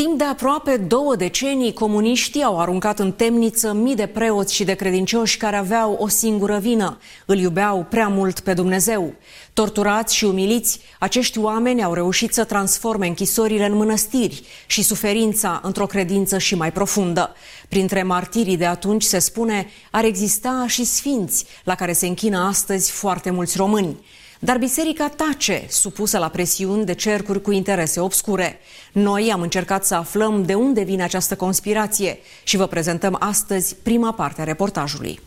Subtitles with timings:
[0.00, 4.74] Timp de aproape două decenii, comuniștii au aruncat în temniță mii de preoți și de
[4.74, 6.98] credincioși care aveau o singură vină.
[7.26, 9.14] Îl iubeau prea mult pe Dumnezeu.
[9.52, 15.86] Torturați și umiliți, acești oameni au reușit să transforme închisorile în mănăstiri și suferința într-o
[15.86, 17.34] credință și mai profundă.
[17.68, 22.90] Printre martirii de atunci, se spune, ar exista și sfinți, la care se închină astăzi
[22.90, 23.96] foarte mulți români.
[24.42, 28.58] Dar biserica tace, supusă la presiuni de cercuri cu interese obscure.
[28.92, 34.12] Noi am încercat să aflăm de unde vine această conspirație și vă prezentăm astăzi prima
[34.12, 35.20] parte a reportajului.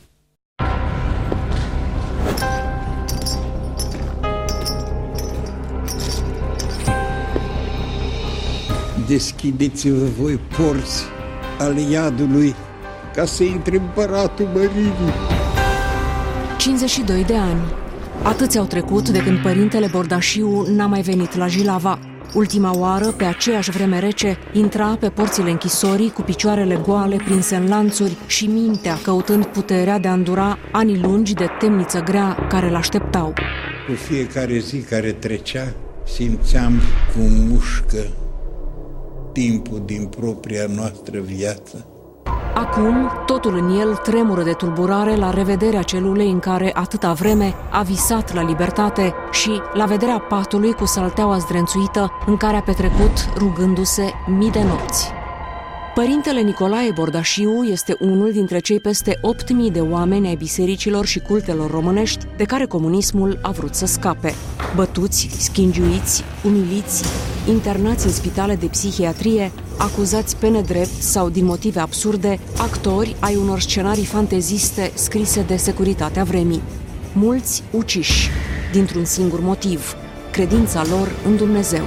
[9.08, 11.04] Deschideți-vă voi porți
[11.59, 12.56] ale iadului
[13.16, 15.14] ca să intre împăratul măririi.
[16.58, 17.62] 52 de ani,
[18.22, 21.99] Atâți au trecut de când părintele Bordașiu n-a mai venit la Jilava.
[22.34, 27.67] Ultima oară, pe aceeași vreme rece, intra pe porțile închisorii cu picioarele goale prinse în
[27.67, 33.33] lanțuri și mintea căutând puterea de a îndura ani lungi de temniță grea care l-așteptau.
[33.88, 35.73] Cu fiecare zi care trecea,
[36.05, 36.73] simțeam
[37.16, 38.05] cum mușcă
[39.31, 41.88] timpul din propria noastră viață
[42.53, 47.81] Acum, totul în el tremură de tulburare la revederea celulei în care atâta vreme a
[47.81, 54.14] visat la libertate și la vederea patului cu salteaua zdrențuită în care a petrecut rugându-se
[54.28, 55.23] mii de nopți.
[55.94, 59.19] Părintele Nicolae Bordașiu este unul dintre cei peste
[59.67, 64.33] 8.000 de oameni ai bisericilor și cultelor românești de care comunismul a vrut să scape.
[64.75, 67.03] Bătuți, schingiuiți, umiliți,
[67.49, 73.59] internați în spitale de psihiatrie, acuzați pe nedrept sau din motive absurde, actori ai unor
[73.59, 76.61] scenarii fanteziste scrise de securitatea vremii.
[77.14, 78.30] Mulți uciși,
[78.71, 79.95] dintr-un singur motiv,
[80.31, 81.83] credința lor în Dumnezeu.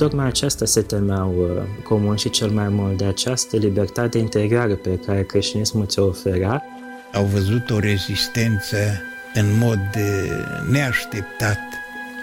[0.00, 4.98] Tocmai aceasta se temeau uh, comun și cel mai mult de această libertate interioară pe
[5.06, 6.64] care creștinismul ți-o oferea.
[7.12, 8.76] Au văzut o rezistență
[9.34, 11.58] în mod uh, neașteptat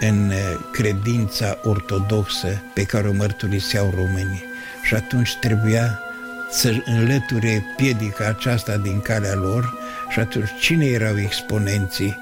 [0.00, 0.34] în uh,
[0.72, 4.42] credința ortodoxă pe care o mărturiseau românii.
[4.82, 6.00] Și atunci trebuia
[6.50, 9.78] să înlăture piedica aceasta din calea lor
[10.08, 12.16] și atunci cine erau exponenții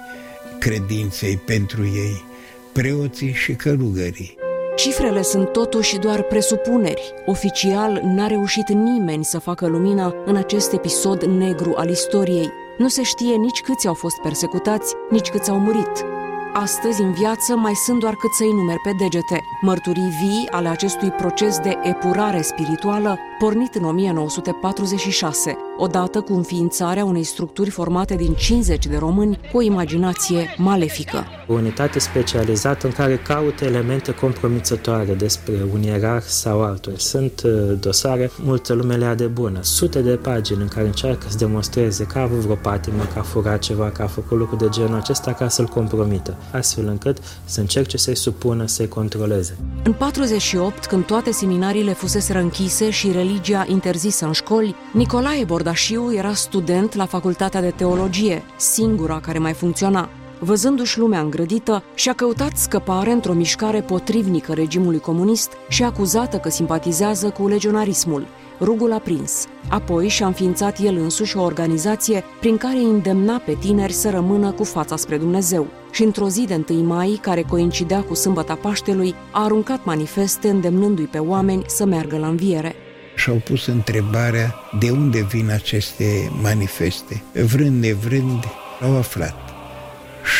[0.58, 2.24] credinței pentru ei?
[2.72, 4.45] Preoții și călugării.
[4.76, 7.14] Cifrele sunt totuși doar presupuneri.
[7.26, 12.52] Oficial, n-a reușit nimeni să facă lumină în acest episod negru al istoriei.
[12.78, 16.04] Nu se știe nici câți au fost persecutați, nici câți au murit.
[16.52, 19.40] Astăzi, în viață, mai sunt doar cât să-i numeri pe degete.
[19.60, 27.22] Mărturii vii ale acestui proces de epurare spirituală, pornit în 1946, odată cu înființarea unei
[27.22, 31.24] structuri formate din 50 de români cu o imaginație malefică.
[31.46, 36.92] O unitate specializată în care caută elemente compromițătoare despre un ierarh sau altul.
[36.96, 41.36] Sunt uh, dosare, multă lume le de bună, sute de pagini în care încearcă să
[41.36, 44.68] demonstreze că a avut vreo patimă, că a furat ceva, că a făcut lucruri de
[44.70, 49.56] genul acesta ca să-l compromită, astfel încât să încerce să-i supună, să-i controleze.
[49.84, 56.14] În 48, când toate seminariile fusese închise și religia interzisă în școli, Nicolae Bord Bordașiu
[56.14, 60.08] era student la Facultatea de Teologie, singura care mai funcționa.
[60.38, 67.30] Văzându-și lumea îngrădită, și-a căutat scăpare într-o mișcare potrivnică regimului comunist și acuzată că simpatizează
[67.30, 68.26] cu legionarismul.
[68.60, 69.46] Rugul a prins.
[69.68, 74.64] Apoi și-a înființat el însuși o organizație prin care îndemna pe tineri să rămână cu
[74.64, 75.66] fața spre Dumnezeu.
[75.90, 81.06] Și într-o zi de 1 mai, care coincidea cu sâmbăta Paștelui, a aruncat manifeste îndemnându-i
[81.06, 82.74] pe oameni să meargă la înviere
[83.16, 87.22] și-au pus întrebarea de unde vin aceste manifeste.
[87.32, 88.44] Vrând nevrând,
[88.82, 89.36] au aflat.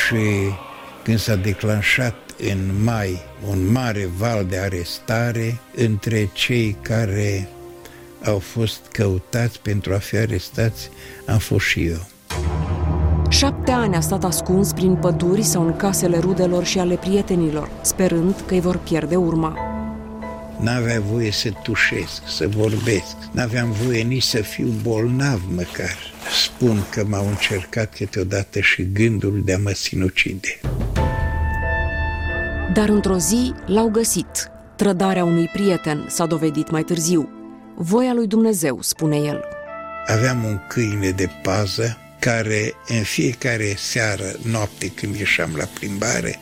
[0.05, 0.51] Și
[1.03, 2.15] când s-a declanșat
[2.51, 7.49] în mai un mare val de arestare între cei care
[8.25, 10.91] au fost căutați pentru a fi arestați,
[11.27, 12.07] am fost și eu.
[13.29, 18.35] Șapte ani a stat ascuns prin păduri sau în casele rudelor și ale prietenilor, sperând
[18.47, 19.76] că îi vor pierde urma.
[20.61, 23.17] N-avea voie să tușesc, să vorbesc.
[23.31, 25.97] N-aveam voie nici să fiu bolnav măcar.
[26.45, 30.61] Spun că m-au încercat câteodată și gândul de a mă sinucide.
[32.73, 34.51] Dar într-o zi l-au găsit.
[34.77, 37.29] Trădarea unui prieten s-a dovedit mai târziu.
[37.77, 39.45] Voia lui Dumnezeu, spune el.
[40.07, 46.39] Aveam un câine de pază care în fiecare seară, noapte când ieșeam la plimbare,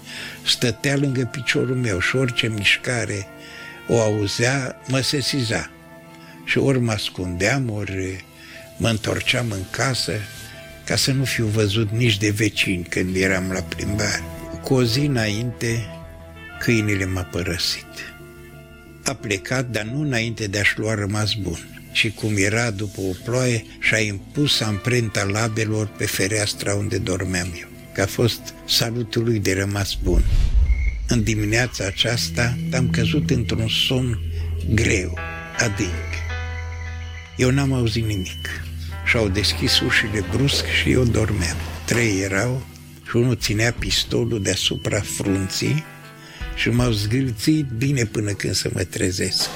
[0.46, 3.26] stătea lângă piciorul meu și orice mișcare
[3.88, 5.70] o auzea, mă sesiza.
[6.44, 8.24] Și ori mă ascundeam, ori
[8.76, 10.12] mă întorceam în casă
[10.84, 14.22] ca să nu fiu văzut nici de vecini când eram la plimbare.
[14.62, 15.86] Cu o zi înainte,
[16.60, 17.86] câinele m-a părăsit.
[19.04, 21.58] a plecat, dar nu înainte de a-și lua rămas bun.
[21.92, 27.68] Și cum era după o ploaie, și-a impus amprenta labelor pe fereastra unde dormeam eu.
[27.92, 30.22] Că a fost salutul lui de rămas bun.
[31.08, 34.18] În dimineața aceasta am căzut într-un somn
[34.74, 35.18] greu,
[35.58, 36.12] adânc.
[37.36, 38.48] Eu n-am auzit nimic.
[39.06, 41.56] Și-au deschis ușile brusc și eu dormeam.
[41.84, 42.66] Trei erau
[43.08, 45.84] și unul ținea pistolul deasupra frunții
[46.54, 49.48] și m-au zgâlțit bine până când să mă trezesc.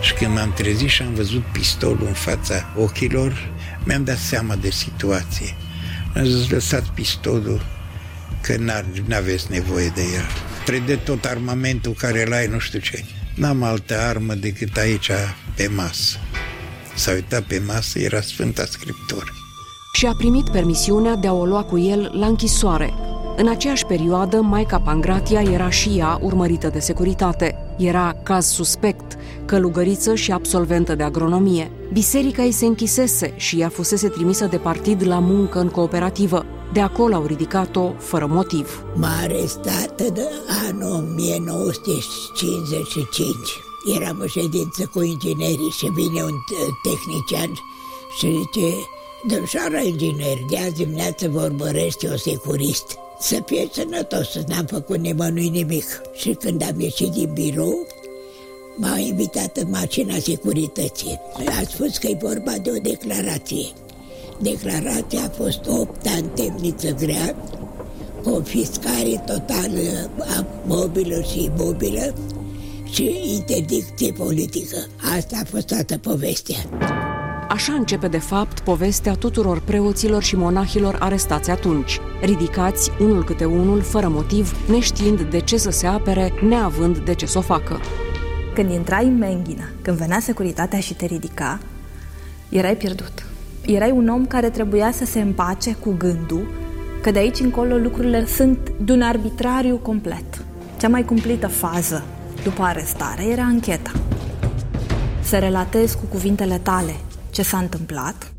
[0.00, 3.52] Și când m-am trezit și am văzut pistolul în fața ochilor,
[3.84, 5.54] mi-am dat seama de situație.
[6.14, 7.79] Am zis, lăsat pistolul,
[8.40, 8.56] că
[9.06, 10.26] n-aveți nevoie de el.
[10.64, 13.04] Prede tot armamentul care îl ai, nu știu ce.
[13.34, 15.10] N-am altă armă decât aici,
[15.54, 16.18] pe masă.
[16.94, 19.34] S-a uitat pe masă, era Sfânta Scriptură.
[19.92, 22.94] Și a primit permisiunea de a o lua cu el la închisoare.
[23.36, 27.56] În aceeași perioadă, Maica Pangratia era și ea urmărită de securitate.
[27.78, 31.70] Era caz suspect, călugăriță și absolventă de agronomie.
[31.92, 36.46] Biserica ei se închisese și ea fusese trimisă de partid la muncă în cooperativă.
[36.72, 38.84] De acolo au ridicat-o fără motiv.
[38.94, 40.16] M-a arestat în
[40.68, 43.34] anul 1955.
[43.96, 46.34] Eram în ședință cu inginerii și vine un
[46.82, 47.52] tehnician
[48.18, 48.74] și zice
[49.28, 52.98] Domnșoara inginer, de azi dimineață vă urmărește o securist.
[53.20, 55.84] Să fie sănătos, n-am făcut nimănui nimic.
[56.14, 57.86] Și când am ieșit din birou,
[58.76, 61.20] m-a invitat în mașina securității.
[61.46, 63.66] A spus că e vorba de o declarație.
[64.42, 67.34] Declarația a fost 8 ani temniță grea,
[68.24, 72.14] confiscare totală a mobilă și imobilă
[72.92, 74.76] și interdicție politică.
[75.16, 76.56] Asta a fost toată povestea.
[77.48, 83.80] Așa începe de fapt povestea tuturor preoților și monahilor arestați atunci, ridicați unul câte unul
[83.80, 87.80] fără motiv, neștiind de ce să se apere, neavând de ce să o facă.
[88.54, 91.60] Când intrai în Menghina, când venea securitatea și te ridica,
[92.48, 93.29] erai pierdut.
[93.66, 96.46] Erai un om care trebuia să se împace cu gândul
[97.02, 100.44] că de aici încolo lucrurile sunt de un arbitrariu complet.
[100.80, 102.04] Cea mai cumplită fază
[102.42, 103.92] după arestare era ancheta.
[105.22, 106.92] Să relatezi cu cuvintele tale
[107.30, 108.32] ce s-a întâmplat.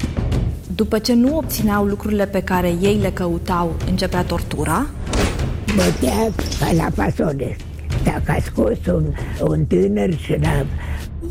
[0.76, 4.88] După ce nu obțineau lucrurile pe care ei le căutau, începea tortura.
[5.76, 7.56] Bătea ca la fasole.
[8.04, 9.06] Dacă a scos un,
[9.48, 10.66] un tânăr și l-a,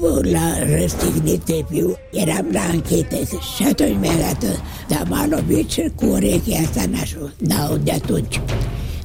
[0.08, 3.16] l-a răstignit de viu, eram la anchetă
[3.56, 7.32] și atunci mi-a dat dar m-a lovit și cu urechea asta nașul.
[7.38, 8.40] Da, de atunci,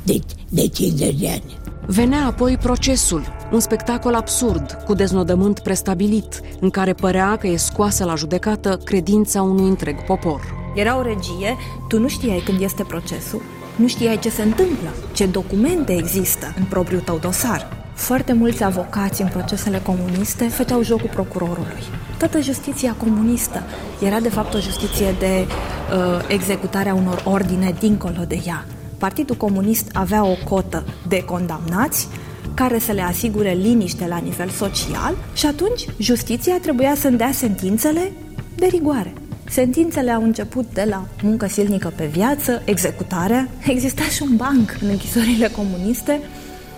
[0.04, 0.20] de,
[0.50, 1.60] de 50 de ani.
[1.88, 8.04] Venea apoi procesul, un spectacol absurd, cu deznodământ prestabilit, în care părea că e scoasă
[8.06, 10.42] la judecată credința unui întreg popor.
[10.76, 11.58] Era o regie,
[11.88, 13.42] tu nu știai când este procesul,
[13.76, 17.85] nu știai ce se întâmplă, ce documente există în propriul tău dosar.
[17.96, 21.84] Foarte mulți avocați în procesele comuniste făceau jocul procurorului.
[22.18, 23.64] Toată justiția comunistă
[24.02, 28.66] era de fapt o justiție de uh, executare a unor ordine dincolo de ea.
[28.98, 32.08] Partidul Comunist avea o cotă de condamnați
[32.54, 38.12] care să le asigure liniște la nivel social și atunci justiția trebuia să dea sentințele
[38.56, 39.14] de rigoare.
[39.50, 44.88] Sentințele au început de la muncă silnică pe viață, executarea, exista și un banc în
[44.90, 46.20] închisorile comuniste.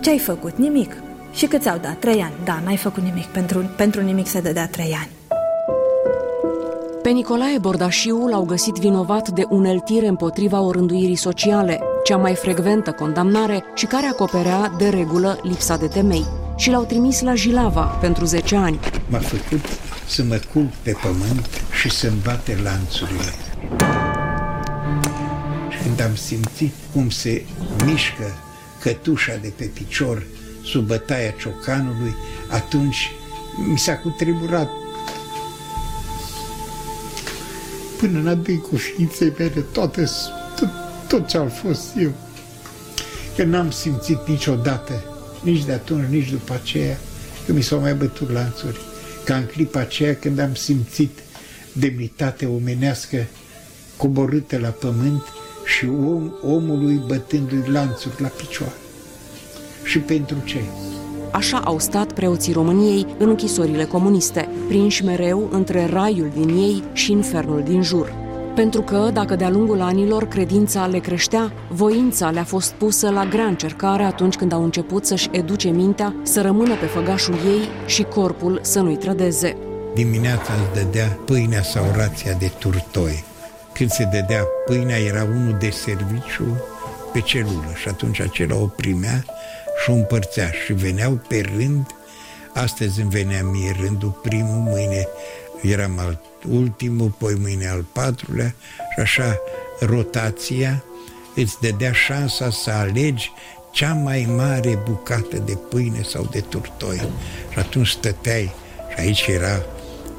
[0.02, 0.58] Ce ai făcut?
[0.58, 0.96] Nimic.
[1.38, 2.00] Și cât ți-au dat?
[2.00, 2.34] Trei ani.
[2.44, 3.26] Da, n-ai făcut nimic.
[3.26, 5.10] Pentru, pentru nimic se dădea trei ani.
[7.02, 13.64] Pe Nicolae Bordașiu l-au găsit vinovat de uneltire împotriva orânduirii sociale, cea mai frecventă condamnare
[13.76, 16.26] și care acoperea de regulă lipsa de temei.
[16.56, 18.80] Și l-au trimis la Jilava pentru 10 ani.
[19.08, 19.66] M-a făcut
[20.08, 21.48] să mă culc pe pământ
[21.80, 23.34] și să-mi bate lanțurile.
[25.70, 27.46] Și când am simțit cum se
[27.86, 28.38] mișcă
[28.80, 30.24] cătușa de pe picior
[30.72, 32.16] sub bătaia ciocanului,
[32.48, 33.12] atunci
[33.72, 34.70] mi s-a cutremurat
[37.98, 40.10] până în adâncul ființei mele toate,
[40.60, 40.70] tot,
[41.08, 42.12] tot ce am fost eu.
[43.36, 45.04] Că n-am simțit niciodată,
[45.44, 46.98] nici de atunci, nici după aceea,
[47.46, 48.80] că mi s-au mai bătut lanțuri.
[49.26, 51.20] Ca în clipa aceea când am simțit
[51.72, 53.26] demnitate omenească
[53.98, 55.24] coborâtă la pământ
[55.66, 58.87] și om, omului bătându-i lanțuri la picioare.
[59.88, 60.60] Și pentru ce?
[61.32, 67.12] Așa au stat preoții României în închisorile comuniste, prinși mereu între raiul din ei și
[67.12, 68.14] infernul din jur.
[68.56, 73.46] Pentru că, dacă de-a lungul anilor credința le creștea, voința le-a fost pusă la grea
[73.46, 78.60] încercare atunci când au început să-și educe mintea să rămână pe făgașul ei și corpul
[78.64, 79.58] să nu-i trădeze.
[79.94, 83.24] Dimineața îți dădea pâinea sau rația de turtoi.
[83.74, 86.58] Când se dădea pâinea, era unul de serviciu
[87.14, 89.24] pe celulă și atunci acela o primea
[89.84, 91.96] și o împărțea și veneau pe rând
[92.58, 95.08] Astăzi îmi venea mie rândul primul, mâine
[95.62, 98.56] eram al ultimul, poi mâine al patrulea
[98.94, 99.40] și așa
[99.80, 100.84] rotația
[101.36, 103.32] îți dădea șansa să alegi
[103.72, 107.10] cea mai mare bucată de pâine sau de turtoi.
[107.52, 108.52] Și atunci stăteai
[108.94, 109.62] și aici era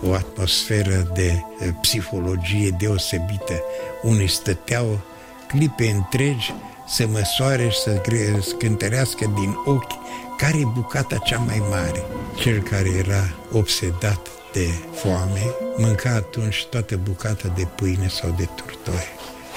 [0.02, 1.42] o atmosferă de
[1.80, 3.62] psihologie deosebită.
[4.02, 5.00] Unii stăteau
[5.48, 6.54] clipe întregi
[6.88, 8.02] să măsoare și să
[8.40, 9.92] scântărească din ochi
[10.36, 12.02] care e bucata cea mai mare.
[12.36, 19.06] Cel care era obsedat de foame mânca atunci toată bucata de pâine sau de turtoi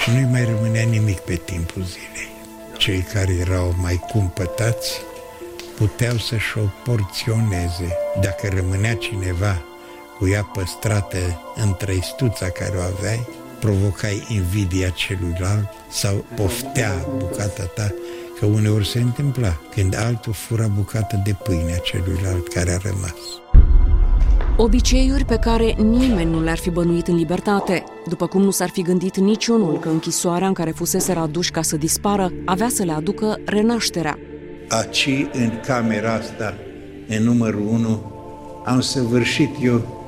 [0.01, 2.29] și nu-i mai rămânea nimic pe timpul zilei.
[2.77, 5.01] Cei care erau mai cumpătați
[5.77, 7.97] puteau să-și o porționeze.
[8.21, 9.61] Dacă rămânea cineva
[10.17, 13.27] cu ea păstrată în trăistuța care o aveai,
[13.61, 17.93] provocai invidia celuilalt sau poftea bucata ta,
[18.39, 23.19] că uneori se întâmpla când altul fura bucata de pâine a celuilalt care a rămas.
[24.57, 28.81] Obiceiuri pe care nimeni nu le-ar fi bănuit în libertate, după cum nu s-ar fi
[28.81, 33.37] gândit niciunul că închisoarea în care fusese aduși ca să dispară avea să le aducă
[33.45, 34.17] renașterea.
[34.69, 36.53] Aci, în camera asta,
[37.07, 38.11] în numărul 1,
[38.65, 40.00] am săvârșit eu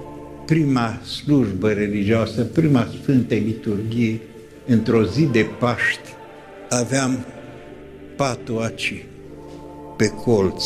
[0.45, 4.19] prima slujbă religioasă, prima Sfântă Liturghie,
[4.67, 6.09] într-o zi de Paști,
[6.69, 7.25] aveam
[8.15, 9.05] patul aci,
[9.97, 10.63] pe colț,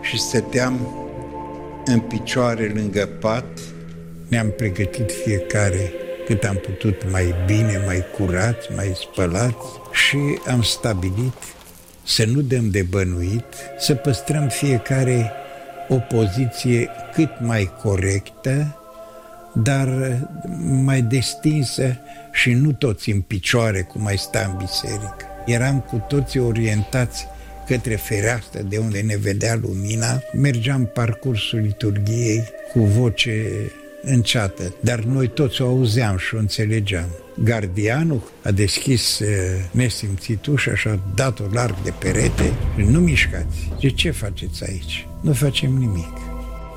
[0.00, 0.80] și stăteam
[1.84, 3.58] în picioare lângă pat,
[4.28, 5.92] ne-am pregătit fiecare
[6.26, 11.34] cât am putut mai bine, mai curați, mai spălați și am stabilit
[12.04, 13.44] să nu dăm de bănuit,
[13.78, 15.30] să păstrăm fiecare
[15.88, 18.76] o poziție cât mai corectă,
[19.54, 20.18] dar
[20.84, 21.96] mai destinsă
[22.32, 25.26] și nu toți în picioare cum mai sta în biserică.
[25.46, 27.26] Eram cu toții orientați
[27.66, 33.46] către fereastră de unde ne vedea lumina, mergeam parcursul liturgiei cu voce
[34.02, 37.08] înceată, dar noi toți o auzeam și o înțelegeam.
[37.44, 39.28] Gardianul a deschis uh,
[39.70, 43.70] nesimțit ușa și a dat-o larg de perete și nu mișcați.
[43.80, 45.06] De ce faceți aici?
[45.20, 46.31] Nu facem nimic.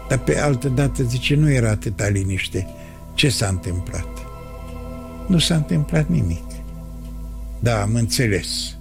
[0.07, 2.67] Dar pe altă dată zice, nu era atâta liniște.
[3.13, 4.07] Ce s-a întâmplat?
[5.27, 6.43] Nu s-a întâmplat nimic.
[7.59, 8.75] Da, am înțeles.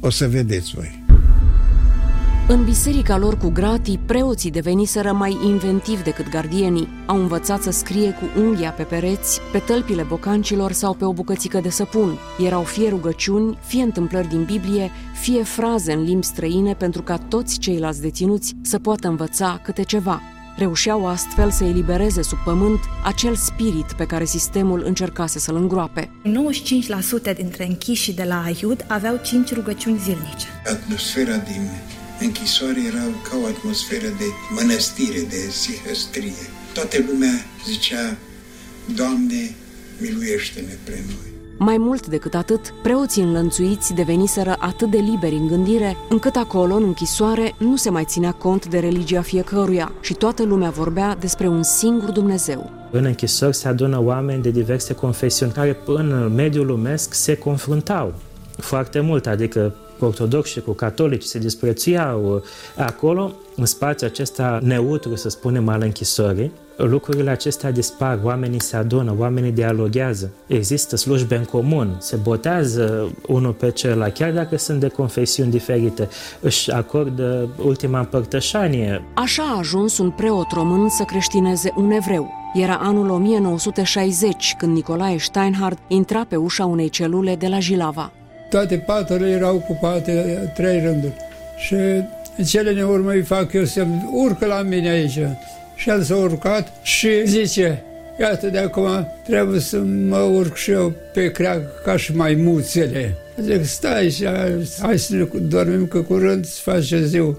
[0.00, 1.01] O să vedeți voi.
[2.52, 6.88] În biserica lor cu gratii, preoții deveniseră mai inventivi decât gardienii.
[7.06, 11.60] Au învățat să scrie cu unghia pe pereți, pe tălpile bocancilor sau pe o bucățică
[11.60, 12.18] de săpun.
[12.44, 14.90] Erau fie rugăciuni, fie întâmplări din Biblie,
[15.20, 20.20] fie fraze în limbi străine pentru ca toți ceilalți deținuți să poată învăța câte ceva.
[20.56, 26.10] Reușeau astfel să elibereze sub pământ acel spirit pe care sistemul încercase să-l îngroape.
[27.32, 30.46] 95% dintre închișii de la Aiud aveau 5 rugăciuni zilnice.
[30.64, 31.70] Atmosfera din
[32.20, 36.44] închisoare era ca o atmosferă de mănăstire, de sihăstrie.
[36.74, 37.34] Toată lumea
[37.66, 38.16] zicea,
[38.94, 39.54] Doamne,
[40.00, 41.30] miluiește-ne pre noi.
[41.58, 46.82] Mai mult decât atât, preoții înlănțuiți deveniseră atât de liberi în gândire, încât acolo, în
[46.82, 51.62] închisoare, nu se mai ținea cont de religia fiecăruia și toată lumea vorbea despre un
[51.62, 52.70] singur Dumnezeu.
[52.90, 58.14] În închisori se adună oameni de diverse confesiuni care în mediul lumesc se confruntau
[58.56, 62.42] foarte mult, adică cu ortodoxi și cu catolici se disprețuiau
[62.76, 69.14] acolo, în spațiul acesta neutru, să spunem, al închisorii, lucrurile acestea dispar, oamenii se adună,
[69.18, 74.88] oamenii dialoghează, există slujbe în comun, se botează unul pe celălalt, chiar dacă sunt de
[74.88, 76.08] confesiuni diferite,
[76.40, 79.04] își acordă ultima împărtășanie.
[79.14, 82.30] Așa a ajuns un preot român să creștineze un evreu.
[82.54, 88.12] Era anul 1960 când Nicolae Steinhardt intra pe ușa unei celule de la Jilava.
[88.52, 91.12] Toate paturile erau ocupate, trei rânduri.
[91.56, 91.76] Și
[92.46, 95.18] cele ne urmă îi fac eu să urcă la mine aici.
[95.74, 97.82] Și el s-a urcat și zice,
[98.20, 99.78] iată de acum trebuie să
[100.08, 103.14] mă urc și eu pe creag ca și maimuțele.
[103.40, 104.26] Zic, stai și
[104.80, 107.36] hai să ne dormim că curând se face ziua.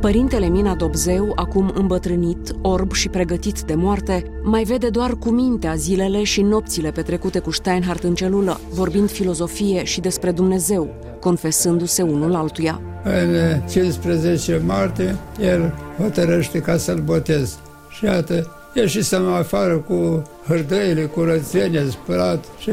[0.00, 5.74] Părintele Mina Dobzeu, acum îmbătrânit, orb și pregătit de moarte, mai vede doar cu mintea
[5.74, 12.34] zilele și nopțile petrecute cu Steinhardt în celulă, vorbind filozofie și despre Dumnezeu, confesându-se unul
[12.34, 12.80] altuia.
[13.04, 17.58] În 15 martie, el hotărăște ca să-l botez.
[17.90, 22.70] Și iată, ieșisem afară cu hârdăile, curățenie, spălat și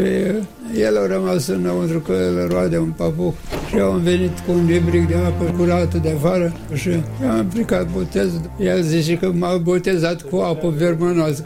[0.79, 3.35] el a rămas înăuntru că el roade un papuc
[3.69, 6.89] și eu am venit cu un libric de apă curată de afară și
[7.29, 8.29] am aplicat botez.
[8.59, 11.43] El zice că m-a botezat cu apă vermănoasă,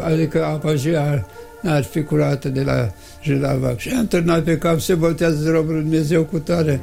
[0.00, 0.88] adică apa și
[1.60, 2.92] n-ar fi curată de la
[3.22, 3.74] Jilava.
[3.76, 6.80] Și am târnat pe cap, se botează robul Dumnezeu cu tare.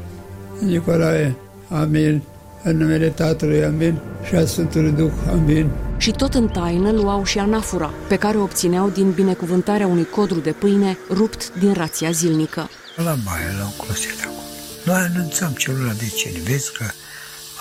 [0.65, 1.35] Nicolae,
[1.69, 2.21] amin,
[2.63, 5.69] în numele Tatălui, amin, și a Sfântului Duh, amin.
[5.97, 10.39] Și tot în taină luau și anafura, pe care o obțineau din binecuvântarea unui codru
[10.39, 12.69] de pâine rupt din rația zilnică.
[12.95, 14.41] La baie, la un closet acolo.
[14.85, 16.85] Noi anunțam celula de ce vezi că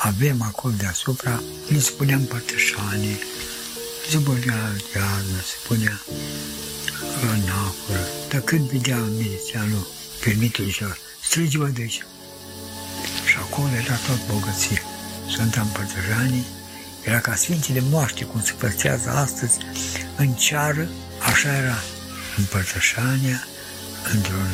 [0.02, 3.18] avem acolo deasupra, îi spuneam părtășanii,
[4.10, 4.60] se punea
[4.94, 6.00] iarnă, se punea
[7.34, 7.98] în apă,
[8.30, 9.86] dar când vedea milițianul
[10.24, 10.84] permitului și
[11.22, 12.04] strânge-vă de aici.
[13.36, 14.82] Și acolo era tot bogăție.
[15.30, 16.46] Sfânta Împărtășanii
[17.04, 19.58] era ca Sfințile Moaște, cum se păstrează astăzi
[20.16, 20.88] în ceară,
[21.32, 21.78] așa era
[22.36, 23.38] împărtășania
[24.14, 24.50] într-un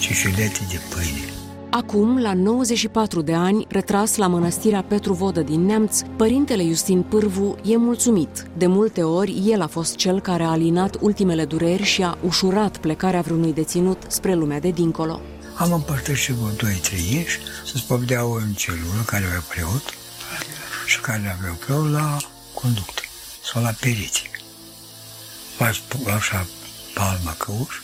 [0.00, 1.28] cișulete de pâine.
[1.70, 7.56] Acum, la 94 de ani, retras la mănăstirea Petru Vodă din Neamț, părintele Justin Pârvu
[7.64, 8.46] e mulțumit.
[8.56, 12.78] De multe ori, el a fost cel care a alinat ultimele dureri și a ușurat
[12.78, 15.20] plecarea vreunui deținut spre lumea de dincolo.
[15.54, 19.82] Am împărtășit vreo doi, trei ieși să spovedeau în celulă care avea preot
[20.86, 22.16] și care aveau preot la
[22.54, 23.02] conductă
[23.52, 24.30] sau la periție.
[25.56, 25.82] Faci
[26.16, 26.46] așa
[26.94, 27.74] palma căuș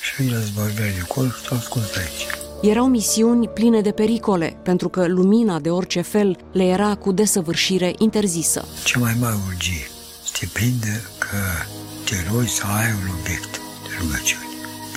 [0.00, 2.26] și îi războrbea de acolo și tu ascultă aici.
[2.62, 7.94] Erau misiuni pline de pericole, pentru că lumina de orice fel le era cu desăvârșire
[7.98, 8.64] interzisă.
[8.84, 9.90] Ce mai mare urgie
[10.24, 11.36] să te prinde că
[12.04, 13.50] te rogi să ai un obiect
[13.82, 14.47] de rugăciune.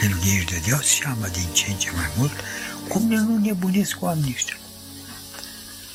[0.02, 2.32] Pentru că ești dădeau seama din ce în ce mai mult
[2.88, 4.58] cum de nu nebunesc oamenii ăștia.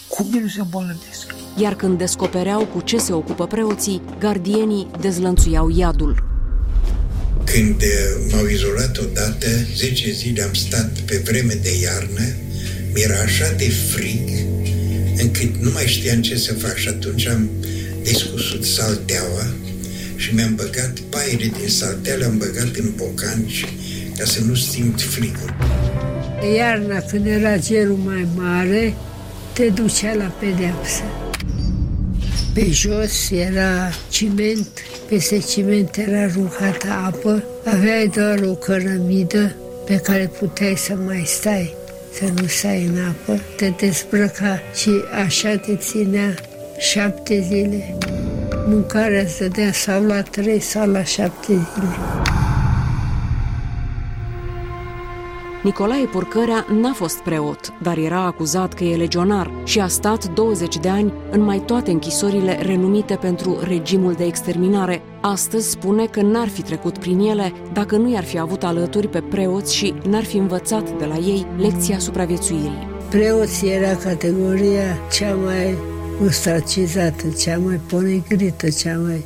[0.09, 1.27] Cum de nu se îmbolnăvesc.
[1.57, 6.25] Iar când descopereau cu ce se ocupă preoții, gardienii dezlănțuiau iadul.
[7.45, 12.27] Când uh, m-au izolat odată, 10 zile am stat pe vreme de iarnă,
[12.95, 14.29] mi-era așa de frig,
[15.17, 17.51] încât nu mai știam ce să fac și atunci am
[18.03, 19.47] descusut salteaua
[20.17, 23.65] și mi-am băgat paiele din saltea, le-am băgat în bocanci
[24.19, 25.55] ca să nu simt frigul.
[26.57, 28.95] Iarna, când era cerul mai mare,
[29.53, 31.03] te ducea la pedeapsă.
[32.55, 34.69] Pe jos era ciment,
[35.09, 39.55] peste ciment era aruncată apă, aveai doar o cărămidă
[39.87, 41.75] pe care puteai să mai stai,
[42.19, 44.91] să nu stai în apă, te dezbrăca și
[45.27, 46.35] așa te ținea
[46.79, 47.97] șapte zile.
[48.69, 52.26] Mâncarea se dea sau la trei sau la șapte zile.
[55.67, 60.77] Nicolae Purcărea n-a fost preot, dar era acuzat că e legionar și a stat 20
[60.77, 65.03] de ani în mai toate închisorile renumite pentru regimul de exterminare.
[65.21, 69.21] Astăzi spune că n-ar fi trecut prin ele dacă nu i-ar fi avut alături pe
[69.21, 72.89] preoți și n-ar fi învățat de la ei lecția supraviețuirii.
[73.11, 75.77] Preoții era categoria cea mai
[76.27, 79.25] ostracizată, cea mai ponegrită, cea mai...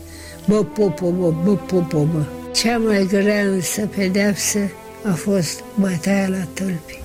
[0.49, 2.25] Bă, popo, bă, bă, popo, bă.
[2.53, 4.59] Cea mai grea însă pedeapsă
[5.05, 7.03] a fost bătaia la tălpi.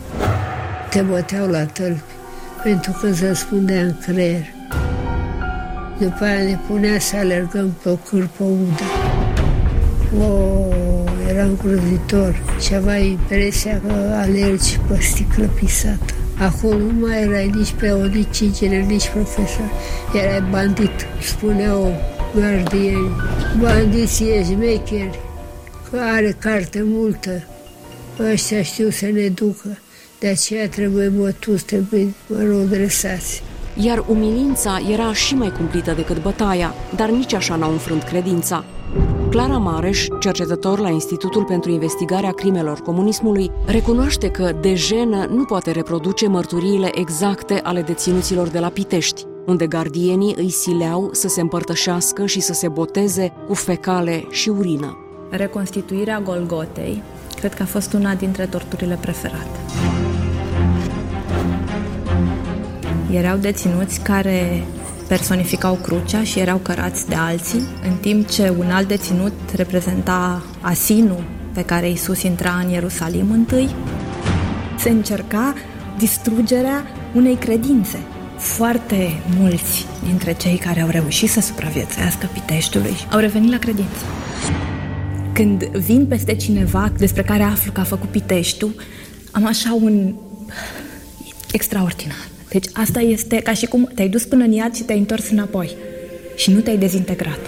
[0.89, 2.01] Te băteau la tălpi
[2.63, 4.45] pentru că îți răspundea în creier.
[5.99, 8.83] După aia ne punea să alergăm pe o cârpă udă.
[10.23, 10.65] O,
[11.29, 16.13] era îngrozitor și aveai impresia că alergi pe sticlă pisată.
[16.39, 19.71] Acolo nu mai erai nici preot, nici inginer, nici profesor.
[20.13, 21.93] Erai bandit, spuneau
[22.39, 23.11] gardieni.
[23.59, 25.19] Bandiții ești mecheri,
[25.89, 27.43] că are carte multă,
[28.19, 29.77] ăștia știu să ne ducă,
[30.19, 33.43] de aceea trebuie bătuți, trebuie, mă rog, dresați.
[33.81, 38.65] Iar umilința era și mai cumplită decât bătaia, dar nici așa n-au înfrânt credința.
[39.29, 45.71] Clara Mareș, cercetător la Institutul pentru Investigarea Crimelor Comunismului, recunoaște că de jenă nu poate
[45.71, 52.25] reproduce mărturiile exacte ale deținuților de la Pitești, unde gardienii îi sileau să se împărtășească
[52.25, 54.97] și să se boteze cu fecale și urină.
[55.29, 57.03] Reconstituirea Golgotei
[57.35, 59.59] cred că a fost una dintre torturile preferate.
[63.11, 64.63] Erau deținuți care
[65.07, 71.23] personificau crucea și erau cărați de alții, în timp ce un alt deținut reprezenta asinul
[71.53, 73.75] pe care Isus intra în Ierusalim întâi.
[74.77, 75.53] Se încerca
[75.97, 77.97] distrugerea unei credințe.
[78.37, 84.03] Foarte mulți dintre cei care au reușit să supraviețuiască Piteștiului au revenit la credință.
[85.35, 88.75] Când vin peste cineva despre care aflu că a făcut Piteștiul,
[89.31, 90.13] am așa un
[91.51, 92.27] extraordinar.
[92.49, 95.75] Deci asta este ca și cum te-ai dus până în iad și te-ai întors înapoi
[96.35, 97.39] și nu te-ai dezintegrat.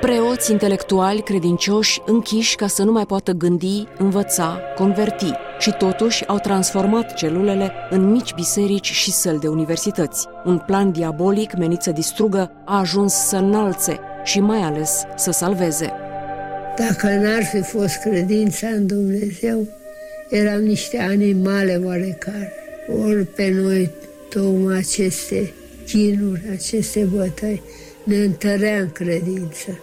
[0.00, 6.38] Preoți intelectuali credincioși închiși ca să nu mai poată gândi, învăța, converti și totuși au
[6.38, 10.26] transformat celulele în mici biserici și săli de universități.
[10.44, 16.01] Un plan diabolic menit să distrugă a ajuns să înalțe și mai ales să salveze.
[16.76, 19.66] Dacă n-ar fi fost credința în Dumnezeu,
[20.30, 22.52] eram niște animale oarecare.
[23.04, 23.90] Ori pe noi
[24.28, 25.52] tocmai aceste
[25.86, 27.62] chinuri, aceste bătăi,
[28.04, 29.78] ne întărea în credință.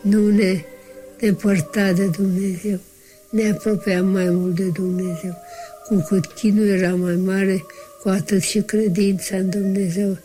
[0.00, 0.64] Nu ne
[1.18, 2.78] depărta de Dumnezeu,
[3.30, 5.36] ne apropia mai mult de Dumnezeu.
[5.88, 7.64] Cu cât chinul era mai mare,
[8.02, 10.16] cu atât și credința în Dumnezeu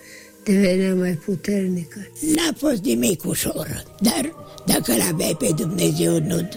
[0.43, 2.07] devenea mai puternică.
[2.35, 4.33] N-a fost nimic ușor, dar
[4.73, 6.49] dacă l aveai pe Dumnezeu, nu...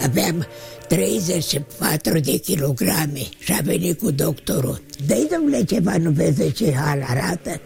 [0.00, 0.46] Aveam
[0.88, 4.80] 34 de kilograme și a venit cu doctorul.
[5.06, 7.60] Dă-i, domnule, ceva, nu vezi ce hal arată?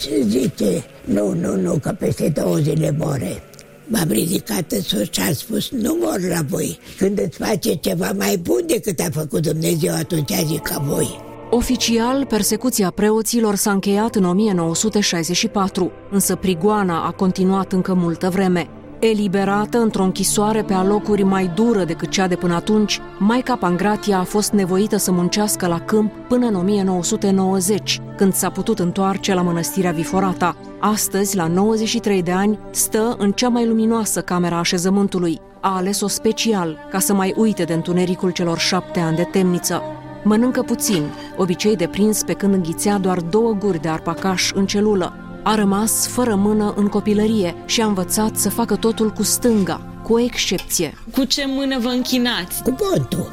[0.00, 3.42] Și zice, nu, nu, nu, că peste două zile more.
[3.86, 6.78] M-am ridicat în sus și am spus, nu mor la voi.
[6.98, 11.20] Când îți face ceva mai bun decât a făcut Dumnezeu, atunci zic ca voi.
[11.50, 18.68] Oficial, persecuția preoților s-a încheiat în 1964, însă prigoana a continuat încă multă vreme.
[19.10, 24.22] Eliberată într-o închisoare pe alocuri mai dură decât cea de până atunci, Maica Pangratia a
[24.22, 29.90] fost nevoită să muncească la câmp până în 1990, când s-a putut întoarce la mănăstirea
[29.90, 30.56] Viforata.
[30.80, 35.40] Astăzi, la 93 de ani, stă în cea mai luminoasă camera așezământului.
[35.60, 39.82] A ales-o special, ca să mai uite de întunericul celor șapte ani de temniță.
[40.24, 41.02] Mănâncă puțin,
[41.36, 45.12] obicei de prins pe când înghițea doar două guri de arpacaș în celulă.
[45.44, 50.12] A rămas fără mână în copilărie și a învățat să facă totul cu stânga, cu
[50.12, 50.94] o excepție.
[51.12, 52.62] Cu ce mână vă închinați?
[52.62, 53.32] Cu pontul.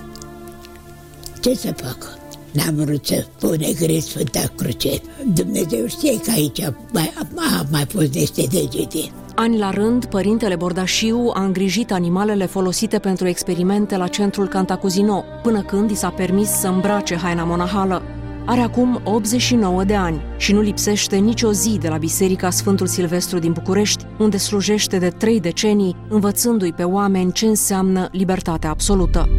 [1.41, 2.17] Ce să fac?
[2.51, 5.01] N-am vrut să pun negre Sfânta Cruce.
[5.33, 6.59] Dumnezeu știe că aici
[6.91, 9.11] mai, mai, mai fost niște degete.
[9.35, 15.61] Ani la rând, părintele Bordașiu a îngrijit animalele folosite pentru experimente la centrul Cantacuzino, până
[15.61, 18.01] când i s-a permis să îmbrace haina monahală.
[18.49, 23.39] Are acum 89 de ani și nu lipsește nicio zi de la Biserica Sfântul Silvestru
[23.39, 29.29] din București, unde slujește de trei decenii, învățându-i pe oameni ce înseamnă libertatea absolută.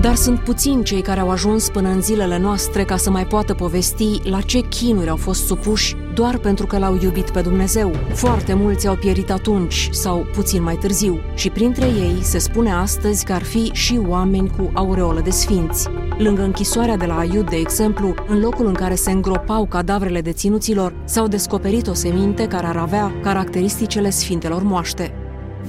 [0.00, 3.54] Dar sunt puțini cei care au ajuns până în zilele noastre ca să mai poată
[3.54, 7.94] povesti la ce chinuri au fost supuși doar pentru că l-au iubit pe Dumnezeu.
[8.12, 13.24] Foarte mulți au pierit atunci sau puțin mai târziu și printre ei se spune astăzi
[13.24, 15.88] că ar fi și oameni cu aureolă de sfinți.
[16.18, 20.94] Lângă închisoarea de la Aiud, de exemplu, în locul în care se îngropau cadavrele deținuților,
[21.04, 25.12] s-au descoperit o seminte care ar avea caracteristicile sfintelor moaște.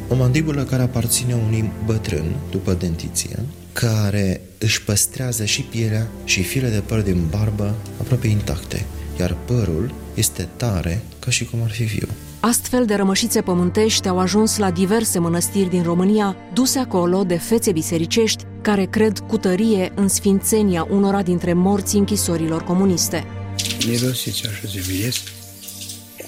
[0.09, 3.39] O mandibulă care aparține unui bătrân după dentiție,
[3.73, 8.85] care își păstrează și pielea și file de păr din barbă aproape intacte,
[9.19, 12.07] iar părul este tare ca și cum ar fi viu.
[12.39, 17.71] Astfel de rămășițe pământești au ajuns la diverse mănăstiri din România, duse acolo de fețe
[17.71, 23.25] bisericești care cred cu tărie în sfințenia unora dintre morții închisorilor comuniste.
[23.87, 25.21] Mirosiți așa de miesc,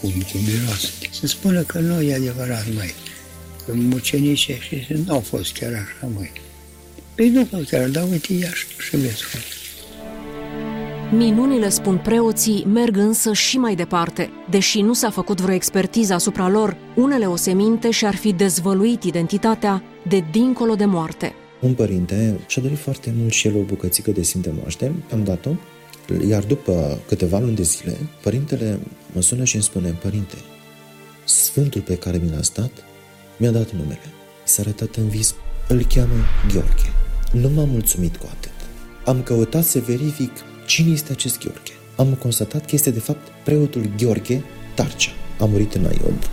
[0.02, 0.90] cum, cum miroase.
[1.12, 2.94] Se spune că nu e adevărat, mai.
[3.66, 6.32] Că mucenicii și nu au fost chiar așa, mai.
[7.16, 9.40] Păi nu pot chiar, dar uite, ia și, și vezi cum.
[11.18, 14.30] Minunile, spun preoții, merg însă și mai departe.
[14.50, 20.24] Deși nu s-a făcut vreo expertiză asupra lor, unele oseminte și-ar fi dezvăluit identitatea de
[20.32, 21.34] dincolo de moarte.
[21.60, 25.50] Un părinte și-a dorit foarte mult și el o bucățică de Sfinte Moaște, am dat-o,
[26.28, 28.80] iar după câteva luni de zile, părintele
[29.14, 30.36] mă sună și îmi spune, părinte,
[31.24, 32.72] Sfântul pe care mi l-a stat
[33.38, 34.00] mi-a dat numele.
[34.42, 35.36] Mi s-a arătat în vis,
[35.72, 36.16] îl cheamă
[36.54, 36.94] Gheorghe.
[37.32, 38.52] Nu m-am mulțumit cu atât.
[39.06, 40.32] Am căutat să verific
[40.66, 41.72] cine este acest Gheorghe.
[41.96, 44.44] Am constatat că este de fapt preotul Gheorghe
[44.76, 45.12] Tarcea.
[45.40, 46.30] A murit în Aiod.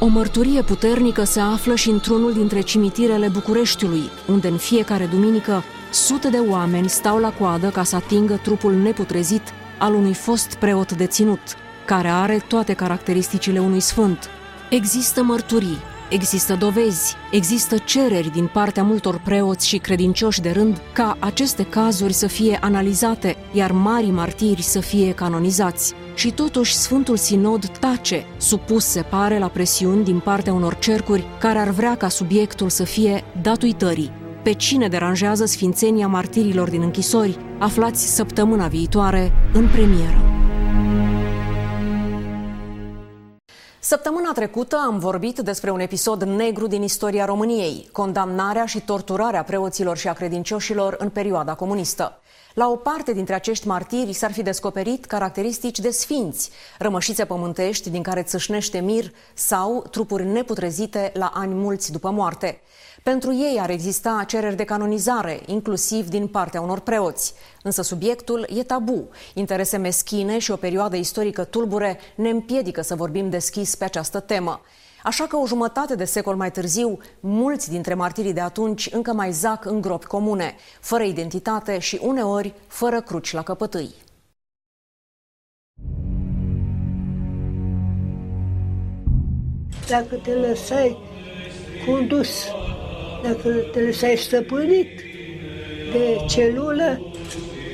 [0.00, 6.28] O mărturie puternică se află și într-unul dintre cimitirele Bucureștiului, unde în fiecare duminică sute
[6.28, 9.42] de oameni stau la coadă ca să atingă trupul neputrezit
[9.78, 11.40] al unui fost preot deținut,
[11.86, 14.28] care are toate caracteristicile unui sfânt.
[14.70, 15.78] Există mărturii,
[16.12, 22.12] există dovezi, există cereri din partea multor preoți și credincioși de rând ca aceste cazuri
[22.12, 25.94] să fie analizate, iar mari martiri să fie canonizați.
[26.14, 31.58] Și totuși Sfântul Sinod tace, supus se pare la presiuni din partea unor cercuri care
[31.58, 34.12] ar vrea ca subiectul să fie dat uitării.
[34.42, 40.31] Pe cine deranjează sfințenia martirilor din închisori, aflați săptămâna viitoare în premieră.
[43.92, 49.96] Săptămâna trecută am vorbit despre un episod negru din istoria României, condamnarea și torturarea preoților
[49.96, 52.20] și a credincioșilor în perioada comunistă.
[52.54, 58.02] La o parte dintre acești martiri s-ar fi descoperit caracteristici de sfinți, rămășițe pământești din
[58.02, 62.60] care țâșnește mir sau trupuri neputrezite la ani mulți după moarte.
[63.02, 67.34] Pentru ei ar exista cereri de canonizare, inclusiv din partea unor preoți.
[67.62, 69.08] Însă subiectul e tabu.
[69.34, 74.60] Interese meschine și o perioadă istorică tulbure ne împiedică să vorbim deschis pe această temă.
[75.02, 79.32] Așa că o jumătate de secol mai târziu, mulți dintre martirii de atunci încă mai
[79.32, 83.94] zac în gropi comune, fără identitate și uneori fără cruci la căpătâi.
[89.88, 90.98] Dacă te lăsai
[91.86, 92.28] condus,
[93.22, 95.00] dacă te lăsai stăpânit
[95.92, 97.12] de celulă,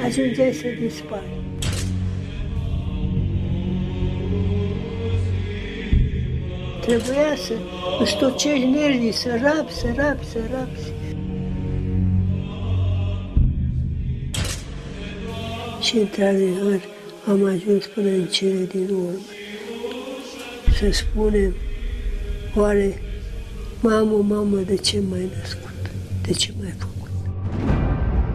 [0.05, 1.37] ajungeai să dispari.
[6.81, 7.53] Trebuia să
[8.01, 10.93] îți tocești nervii, să rapi, să rapi, să rapi.
[15.81, 16.81] Și într-adevăr
[17.27, 19.19] am ajuns până în cele din urmă.
[20.79, 21.55] Să spunem,
[22.55, 23.03] oare,
[23.81, 25.91] mamă, mamă, de ce m-ai născut?
[26.23, 26.99] De ce m-ai făcut?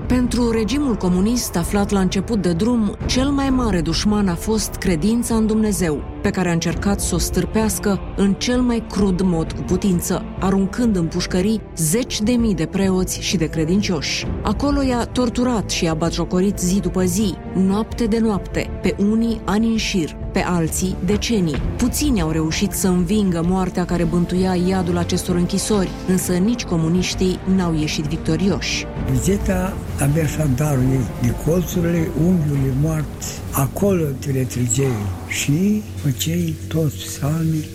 [0.07, 5.35] Pentru regimul comunist aflat la început de drum, cel mai mare dușman a fost credința
[5.35, 9.61] în Dumnezeu, pe care a încercat să o stârpească în cel mai crud mod cu
[9.61, 14.27] putință, aruncând în pușcării zeci de mii de preoți și de credincioși.
[14.41, 19.67] Acolo i-a torturat și i-a batjocorit zi după zi, noapte de noapte, pe unii ani
[19.67, 21.61] în șir, pe alții decenii.
[21.77, 27.75] Puțini au reușit să învingă moartea care bântuia iadul acestor închisori, însă nici comuniștii n-au
[27.79, 28.85] ieșit victorioși.
[29.11, 33.41] Vizeta avea așa darul ei de colțurile unghiului moarți.
[33.51, 37.65] Acolo te retrigei și făceai toți psalmii,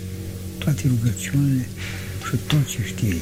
[0.59, 1.65] toate rugăciunile
[2.29, 3.21] și tot ce știi.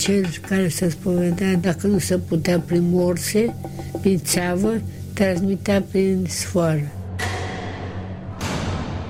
[0.00, 3.54] Cel care se spovedea, dacă nu se putea prin morse,
[4.00, 4.80] prin țeavă,
[5.12, 6.92] transmitea prin sfoară.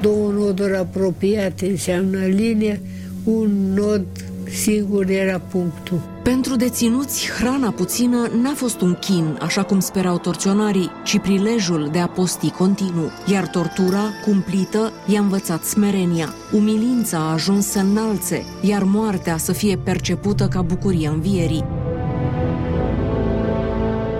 [0.00, 2.80] Două noduri apropiate înseamnă linie,
[3.24, 4.06] un nod
[4.50, 6.11] singur era punctul.
[6.22, 11.98] Pentru deținuți, hrana puțină n-a fost un chin, așa cum sperau torționarii, ci prilejul de
[11.98, 13.10] a posti continuu.
[13.26, 16.34] Iar tortura, cumplită, i-a învățat smerenia.
[16.52, 21.64] Umilința a ajuns să înalțe, iar moartea să fie percepută ca bucuria învierii.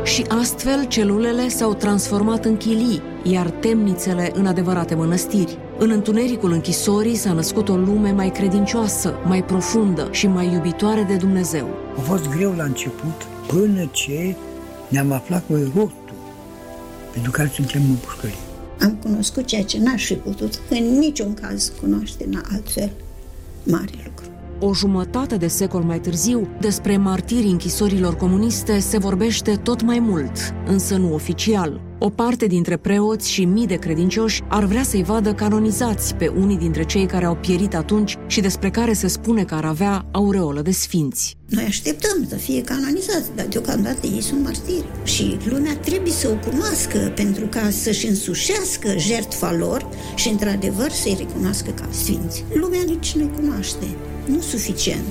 [0.05, 5.59] Și astfel celulele s-au transformat în chilii, iar temnițele în adevărate mănăstiri.
[5.79, 11.17] În întunericul închisorii s-a născut o lume mai credincioasă, mai profundă și mai iubitoare de
[11.17, 11.69] Dumnezeu.
[11.97, 14.37] A fost greu la început, până ce
[14.89, 16.15] ne-am aflat cu rostul
[17.13, 18.39] pentru care suntem în pușcării.
[18.81, 22.91] Am cunoscut ceea ce n-aș fi putut în niciun caz cunoaște în altfel.
[23.63, 24.12] Mare lucru.
[24.65, 30.55] O jumătate de secol mai târziu, despre martirii închisorilor comuniste se vorbește tot mai mult,
[30.67, 31.81] însă nu oficial.
[31.99, 36.57] O parte dintre preoți și mii de credincioși ar vrea să-i vadă canonizați pe unii
[36.57, 40.63] dintre cei care au pierit atunci și despre care se spune că ar avea aureolă
[40.63, 41.37] de sfinți.
[41.49, 44.87] Noi așteptăm să fie canonizați, dar deocamdată ei sunt martiri.
[45.03, 51.17] Și lumea trebuie să o cunoască pentru ca să-și însușească jertfa lor și, într-adevăr, să-i
[51.19, 52.45] recunoască ca sfinți.
[52.55, 53.87] Lumea nici nu-i cunoaște.
[54.27, 55.05] Nu suficient.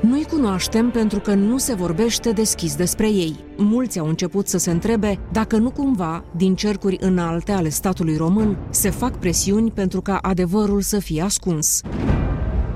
[0.00, 3.36] Nu-i cunoaștem pentru că nu se vorbește deschis despre ei.
[3.56, 8.58] Mulți au început să se întrebe dacă nu cumva, din cercuri înalte ale statului român,
[8.70, 11.80] se fac presiuni pentru ca adevărul să fie ascuns.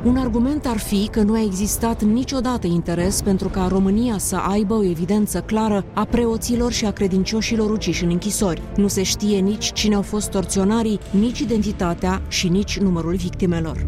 [0.04, 4.74] Un argument ar fi că nu a existat niciodată interes pentru ca România să aibă
[4.74, 8.62] o evidență clară a preoților și a credincioșilor uciși în închisori.
[8.76, 13.86] Nu se știe nici cine au fost torționarii, nici identitatea și nici numărul victimelor.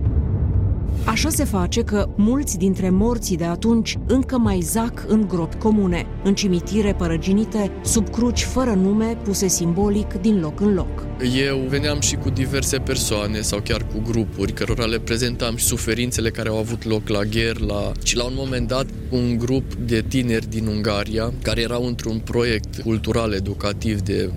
[1.07, 6.07] Așa se face că mulți dintre morții de atunci încă mai zac în gropi comune,
[6.23, 11.07] în cimitire părăginite, sub cruci fără nume puse simbolic din loc în loc.
[11.49, 16.31] Eu veneam și cu diverse persoane sau chiar cu grupuri cărora le prezentam și suferințele
[16.31, 17.93] care au avut loc la gher, la...
[18.03, 22.81] și la un moment dat un grup de tineri din Ungaria care erau într-un proiect
[22.83, 24.31] cultural educativ de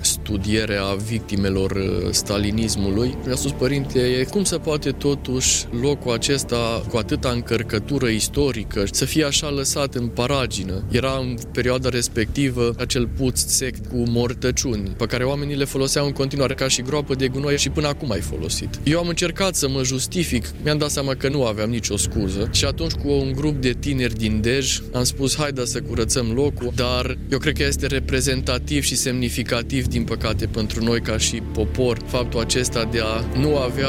[0.00, 3.16] studiere a victimelor uh, stalinismului.
[3.26, 9.24] Mi-a spus, părinte, cum se poate totuși locul acesta cu atâta încărcătură istorică să fie
[9.24, 10.84] așa lăsat în paragină?
[10.90, 16.12] Era în perioada respectivă acel puț sec cu mortăciuni, pe care oamenii le foloseau în
[16.12, 18.80] continuare ca și groapă de gunoi și până acum ai folosit.
[18.84, 22.64] Eu am încercat să mă justific, mi-am dat seama că nu aveam nicio scuză și
[22.64, 27.18] atunci cu un grup de tineri din Dej am spus haida să curățăm locul, dar
[27.30, 32.40] eu cred că este reprezentativ și semnificativ din păcate pentru noi ca și popor faptul
[32.40, 33.88] acesta de a nu avea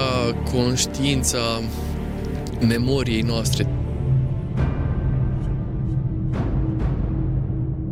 [0.51, 1.61] conștiința
[2.67, 3.67] memoriei noastre.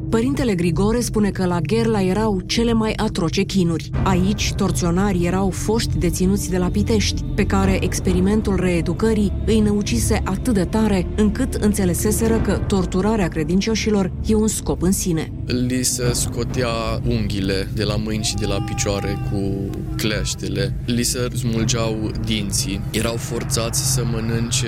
[0.10, 3.90] Părintele Grigore spune că la Gherla erau cele mai atroce chinuri.
[4.04, 10.54] Aici, torționarii erau foști deținuți de la Pitești, pe care experimentul reeducării îi năucise atât
[10.54, 15.39] de tare încât înțeleseseră că torturarea credincioșilor e un scop în sine.
[15.52, 21.28] Li se scotea unghiile de la mâini și de la picioare cu cleștele, li se
[21.38, 24.68] smulgeau dinții, erau forțați să mănânce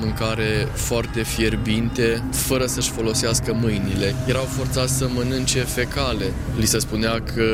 [0.00, 6.24] mâncare foarte fierbinte, fără să-și folosească mâinile, erau forțați să mănânce fecale.
[6.58, 7.44] Li se spunea că,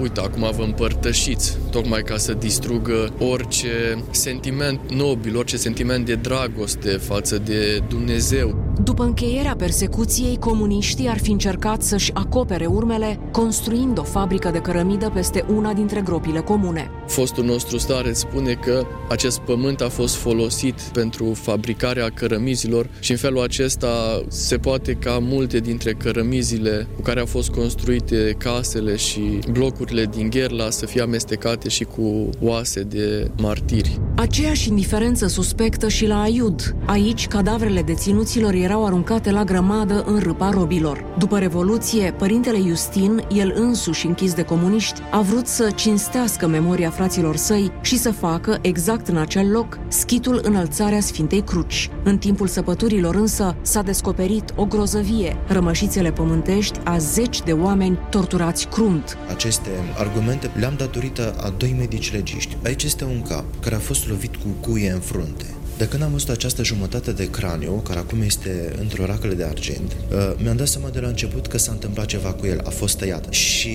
[0.00, 6.88] uite, acum vă împărtășiți, tocmai ca să distrugă orice sentiment nobil, orice sentiment de dragoste
[6.88, 8.66] față de Dumnezeu.
[8.82, 15.10] După încheierea persecuției, comuniștii ar fi încercat să-și acopere urmele, construind o fabrică de cărămidă
[15.14, 16.90] peste una dintre gropile comune.
[17.06, 23.16] Fostul nostru stare spune că acest pământ a fost folosit pentru fabricarea cărămizilor și în
[23.16, 29.38] felul acesta se poate ca multe dintre cărămizile cu care au fost construite casele și
[29.52, 34.00] blocurile din Gherla să fie amestecate și cu oase de martiri.
[34.16, 36.76] Aceeași indiferență suspectă și la Aiud.
[36.86, 41.04] Aici, cadavrele deținuților erau aruncate la grămadă în râpa robilor.
[41.18, 47.36] După Revoluție, părintele Justin, el însuși închis de comuniști, a vrut să cinstească memoria fraților
[47.36, 51.90] săi și să facă, exact în acel loc, schitul înălțarea Sfintei Cruci.
[52.04, 58.66] În timpul săpăturilor însă s-a descoperit o grozăvie, rămășițele pământești a zeci de oameni torturați
[58.66, 59.18] crunt.
[59.28, 62.56] Aceste argumente le-am datorită a doi medici legiști.
[62.64, 65.44] Aici este un cap care a fost lovit cu cuie în frunte.
[65.78, 69.92] De când am văzut această jumătate de craniu, care acum este într-o racăle de argint,
[70.12, 72.98] uh, mi-am dat seama de la început că s-a întâmplat ceva cu el, a fost
[72.98, 73.32] tăiat.
[73.32, 73.70] Și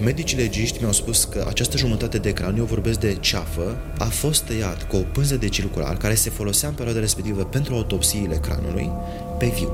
[0.00, 4.88] medicii legiști mi-au spus că această jumătate de craniu, vorbesc de ceafă, a fost tăiat
[4.88, 8.90] cu o pânză de circular care se folosea în perioada respectivă pentru autopsiile craniului
[9.38, 9.70] pe viu.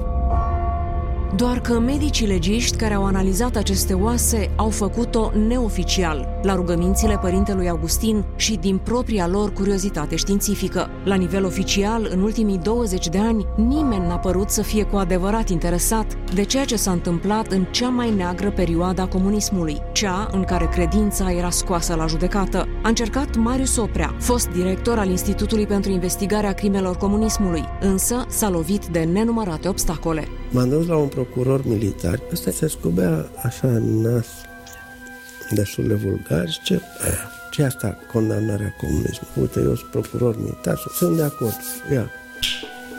[1.37, 7.69] Doar că medicii legiști care au analizat aceste oase au făcut-o neoficial, la rugămințile părintelui
[7.69, 10.89] Augustin și din propria lor curiozitate științifică.
[11.05, 15.49] La nivel oficial, în ultimii 20 de ani, nimeni n-a părut să fie cu adevărat
[15.49, 20.45] interesat de ceea ce s-a întâmplat în cea mai neagră perioadă a comunismului, cea în
[20.45, 22.69] care credința era scoasă la judecată.
[22.83, 28.87] A încercat Marius Oprea, fost director al Institutului pentru Investigarea Crimelor Comunismului, însă s-a lovit
[28.87, 30.29] de nenumărate obstacole.
[30.53, 34.27] M-am dus la un procuror militar, ăsta se scubea așa în nas
[35.51, 36.81] destul de vulgar și ce,
[37.51, 39.41] ce asta condamnarea comunismului?
[39.41, 41.57] Uite, eu sunt procuror militar, sunt de acord,
[41.93, 42.11] ia,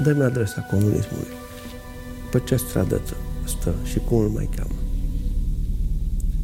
[0.03, 1.27] dă-mi adresa comunismului.
[2.31, 3.01] Pe ce stradă
[3.43, 4.75] stă și cum îl mai cheamă?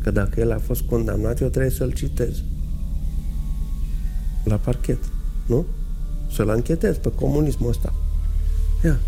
[0.03, 2.35] Că dacă el a fost condamnat, eu trebuie să-l citez.
[4.43, 5.03] La parchet,
[5.45, 5.65] nu?
[6.31, 7.93] Să-l anchetez pe comunismul ăsta.
[8.83, 8.99] Ia,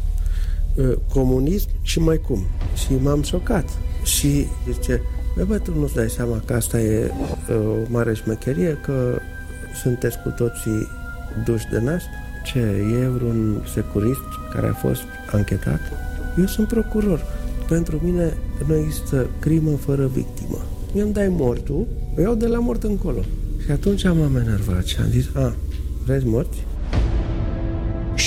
[1.13, 2.45] comunism și mai cum.
[2.75, 3.69] Și m-am șocat.
[4.03, 5.01] Și zice,
[5.47, 7.11] bă, tu nu-ți dai seama că asta e
[7.49, 9.19] o mare șmecherie, că
[9.81, 10.87] sunteți cu toții
[11.45, 12.01] duși de nas?
[12.43, 12.59] Ce,
[13.01, 15.01] e vreun securist care a fost
[15.31, 15.79] anchetat?
[16.37, 17.23] Eu sunt procuror.
[17.67, 20.57] Pentru mine nu există crimă fără victimă.
[20.95, 23.21] Eu îmi dai mortul, o iau de la mort încolo.
[23.65, 25.55] Și atunci m-am enervat și am zis, a,
[26.05, 26.65] vreți morți?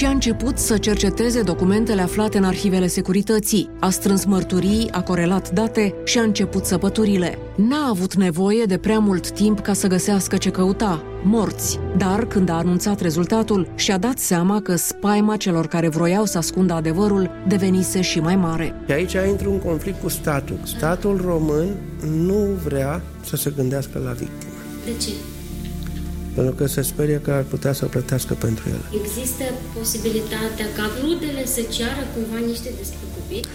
[0.03, 3.71] Și a început să cerceteze documentele aflate în arhivele securității.
[3.81, 7.39] A strâns mărturii, a corelat date și a început săpăturile.
[7.57, 11.79] N-a avut nevoie de prea mult timp ca să găsească ce căuta, morți.
[11.97, 16.73] Dar când a anunțat rezultatul, și-a dat seama că spaima celor care vroiau să ascundă
[16.73, 18.75] adevărul devenise și mai mare.
[18.87, 20.59] Și aici intru un conflict cu statul.
[20.63, 21.69] Statul român
[22.27, 24.53] nu vrea să se gândească la victime.
[24.85, 25.11] De ce?
[26.35, 29.03] Pentru că se sperie că ar putea să plătească pentru ele.
[29.03, 29.45] Există
[29.79, 33.49] posibilitatea ca rudele să ceară cumva niște despăgubiri?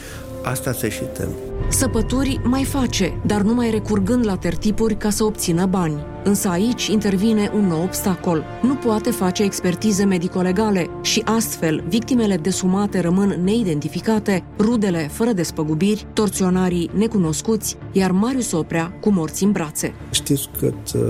[0.43, 1.29] Asta se și tem.
[1.69, 6.05] Săpături mai face, dar numai recurgând la tertipuri ca să obțină bani.
[6.23, 8.43] Însă aici intervine un nou obstacol.
[8.61, 16.89] Nu poate face expertize medico-legale și astfel victimele desumate rămân neidentificate, rudele fără despăgubiri, torționarii
[16.93, 19.93] necunoscuți, iar Marius Oprea cu morți în brațe.
[20.11, 21.01] Știți cât uh,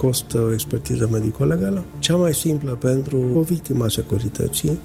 [0.00, 1.84] costă o expertiză medico-legală?
[1.98, 4.78] Cea mai simplă pentru o victimă a securității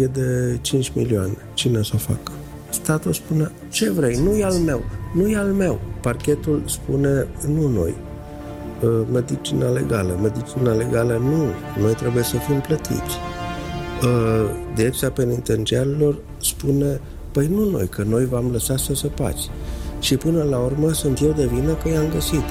[0.00, 1.36] e de 5 milioane.
[1.54, 2.32] Cine să o facă?
[2.70, 4.82] Statul spune, ce vrei, nu e al meu,
[5.14, 5.80] nu e al meu.
[6.02, 7.94] Parchetul spune, nu noi,
[8.82, 10.18] uh, medicina legală.
[10.22, 11.44] Medicina legală nu,
[11.82, 13.16] noi trebuie să fim plătiți.
[14.02, 17.00] Uh, direcția penitenciarilor spune,
[17.32, 19.50] păi nu noi, că noi v-am lăsat să săpați.
[20.00, 22.44] Și până la urmă sunt eu de vină că i-am găsit.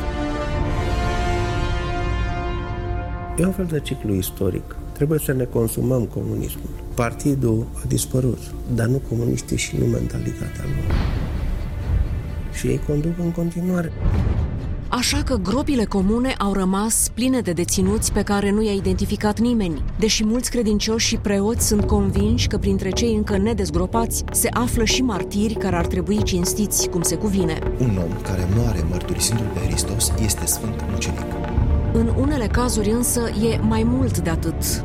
[3.39, 4.75] E un fel de ciclu istoric.
[4.91, 6.69] Trebuie să ne consumăm comunismul.
[6.93, 8.39] Partidul a dispărut,
[8.75, 10.95] dar nu comuniștii și nu mentalitatea lor.
[12.53, 13.91] Și ei conduc în continuare.
[14.89, 19.83] Așa că gropile comune au rămas pline de deținuți pe care nu i-a identificat nimeni,
[19.99, 25.01] deși mulți credincioși și preoți sunt convinși că printre cei încă nedezgropați se află și
[25.01, 27.59] martiri care ar trebui cinstiți cum se cuvine.
[27.79, 31.54] Un om care moare mărturisindu-l pe Hristos este sfânt mucenic.
[31.97, 33.21] În unele cazuri însă
[33.51, 34.83] e mai mult de atât.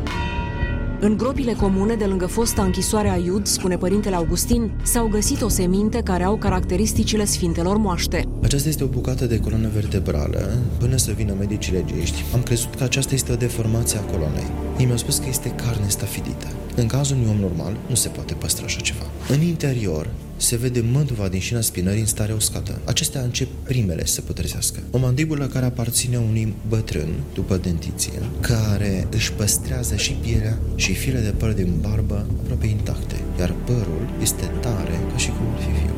[1.00, 6.00] În gropile comune de lângă fosta închisoare a Iud, spune părintele Augustin, s-au găsit oseminte
[6.02, 8.24] care au caracteristicile sfintelor moaște.
[8.42, 10.58] Aceasta este o bucată de coloană vertebrală.
[10.78, 14.50] Până să vină medicii legiști, am crezut că aceasta este o deformație a coloanei.
[14.78, 16.46] Ei mi-au spus că este carne stafidită.
[16.76, 19.04] În cazul unui om normal, nu se poate păstra așa ceva.
[19.28, 20.10] În interior,
[20.40, 22.80] se vede măduva din șina spinării în stare uscată.
[22.84, 24.78] Acestea încep primele să putrezească.
[24.90, 31.20] O mandibulă care aparține unui bătrân, după dentiție, care își păstrează și pielea și file
[31.20, 35.68] de păr din barbă aproape intacte, iar părul este tare ca și cum ar fi
[35.68, 35.94] viu.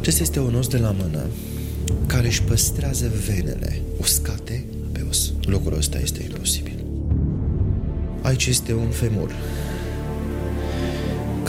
[0.00, 1.26] Acesta este un os de la mână
[2.06, 5.32] care își păstrează venele uscate pe os.
[5.44, 6.84] Locul ăsta este imposibil.
[8.22, 9.34] Aici este un femur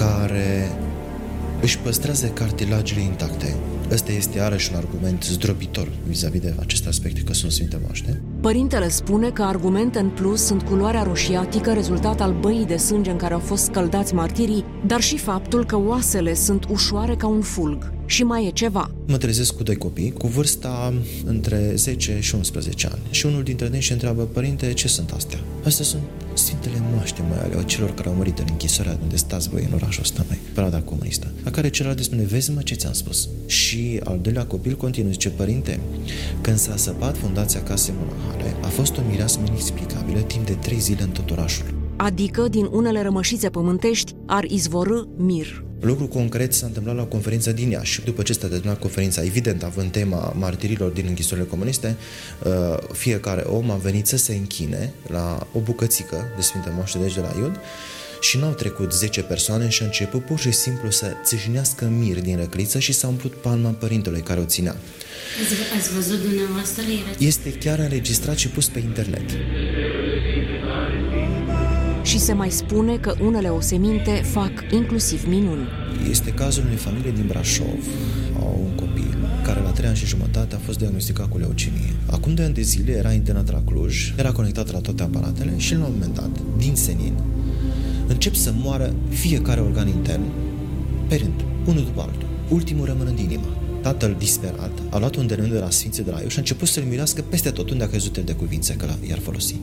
[0.02, 0.72] care
[1.62, 3.56] își păstrează cartilagele intacte.
[3.92, 8.22] Ăsta este iarăși un argument zdrobitor vis-a-vis de acest aspect că sunt Sfinte Moaște.
[8.42, 13.18] Părintele spune că argumente în plus sunt culoarea roșiatică, rezultat al băii de sânge în
[13.18, 17.94] care au fost scăldați martirii, dar și faptul că oasele sunt ușoare ca un fulg.
[18.12, 18.92] Și mai e ceva.
[19.08, 20.94] Mă trezesc cu doi copii, cu vârsta
[21.26, 23.02] între 10 și 11 ani.
[23.10, 25.40] Și unul dintre ei și întreabă, părinte, ce sunt astea?
[25.64, 26.02] Astea sunt
[26.34, 30.02] Sfintele moaște mai ale celor care au murit în închisoarea unde stați voi în orașul
[30.02, 31.32] ăsta, mai, perioada comunistă.
[31.44, 33.30] La care celălalt spune, vezi mă ce ți-am spus.
[33.46, 35.80] Și al doilea copil continuă, zice, părinte,
[36.42, 41.02] când s-a săpat fundația casei monahale, a fost o mireasmă inexplicabilă timp de trei zile
[41.02, 41.66] în tot orașul.
[41.96, 45.64] Adică din unele rămășițe pământești ar izvorâ mir.
[45.82, 48.02] Lucru concret s-a întâmplat la o conferință din Iași.
[48.02, 51.98] După ce s-a terminat conferința, evident, având tema martirilor din închisorile comuniste,
[52.44, 57.14] uh, fiecare om a venit să se închine la o bucățică de Sfinte Moaște, deci
[57.14, 57.60] de la Iud,
[58.22, 62.38] și n-au trecut 10 persoane și a început pur și simplu să țâșnească mir din
[62.38, 64.76] răcliță și s-a umplut palma părintelui care o ținea.
[65.78, 66.84] Ați văzut dumneavoastră?
[67.18, 69.30] Este chiar înregistrat și pus pe internet.
[72.04, 75.68] Și se mai spune că unele oseminte fac inclusiv minuni.
[76.10, 77.86] Este cazul unei familii din Brașov,
[78.40, 81.94] au un copil care la 3 ani și jumătate a fost diagnosticat cu leucemie.
[82.12, 85.74] Acum 2 ani de zile era internat la Cluj, era conectat la toate aparatele și
[85.74, 87.14] la un moment dat, din senin,
[88.08, 90.24] încep să moară fiecare organ intern,
[91.08, 93.61] pe rând, unul după altul, ultimul rămânând inima.
[93.82, 96.84] Tatăl disperat a luat un de la Sfinții de la Iu și a început să-l
[96.84, 99.56] mirească peste tot unde a crezut el de cuvințe că i-ar folosi.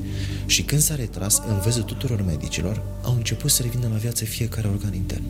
[0.46, 4.68] Și când s-a retras, în văzul tuturor medicilor, au început să revină la viață fiecare
[4.68, 5.22] organ intern.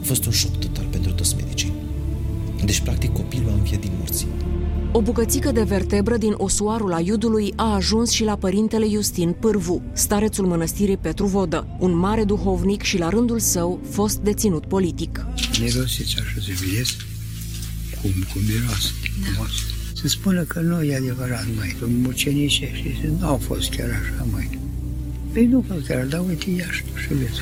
[0.00, 1.72] A fost un șoc total pentru toți medicii.
[2.64, 4.26] Deci, practic, copilul a înviat din morții.
[4.92, 10.46] O bucățică de vertebră din osoarul aiudului a ajuns și la părintele Justin Pârvu, starețul
[10.46, 15.26] mănăstirii Petru Vodă, un mare duhovnic și la rândul său fost deținut politic.
[15.60, 16.96] Mirosiți așa se miros,
[18.02, 18.90] cum, cum miroase,
[19.38, 19.44] da.
[20.00, 21.76] Se spune că nu e adevărat, mai.
[22.02, 24.58] Mucenice și nu au fost chiar așa, mai.
[25.32, 27.40] Păi nu chiar, dar uite, ia și vezi.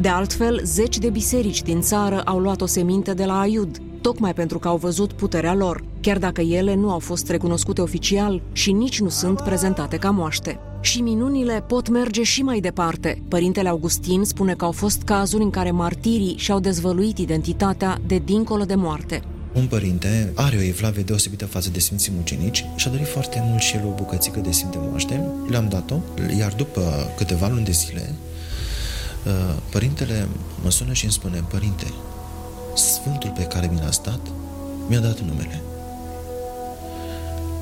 [0.00, 4.34] De altfel, zeci de biserici din țară au luat o seminte de la Aiud, tocmai
[4.34, 8.72] pentru că au văzut puterea lor, chiar dacă ele nu au fost recunoscute oficial și
[8.72, 10.58] nici nu sunt prezentate ca moaște.
[10.80, 13.22] Și minunile pot merge și mai departe.
[13.28, 18.64] Părintele Augustin spune că au fost cazuri în care martirii și-au dezvăluit identitatea de dincolo
[18.64, 19.22] de moarte.
[19.52, 23.62] Un părinte are o evlavie deosebită față de Sfinții Mucenici și a dorit foarte mult
[23.62, 25.24] și el o bucățică de Sfinte Moaște.
[25.48, 25.96] Le-am dat-o,
[26.38, 28.14] iar după câteva luni de zile,
[29.26, 30.28] uh, părintele
[30.62, 31.86] mă sună și îmi spune, Părinte,
[32.74, 34.20] Sfântul pe care mi l-a stat
[34.88, 35.62] mi-a dat numele.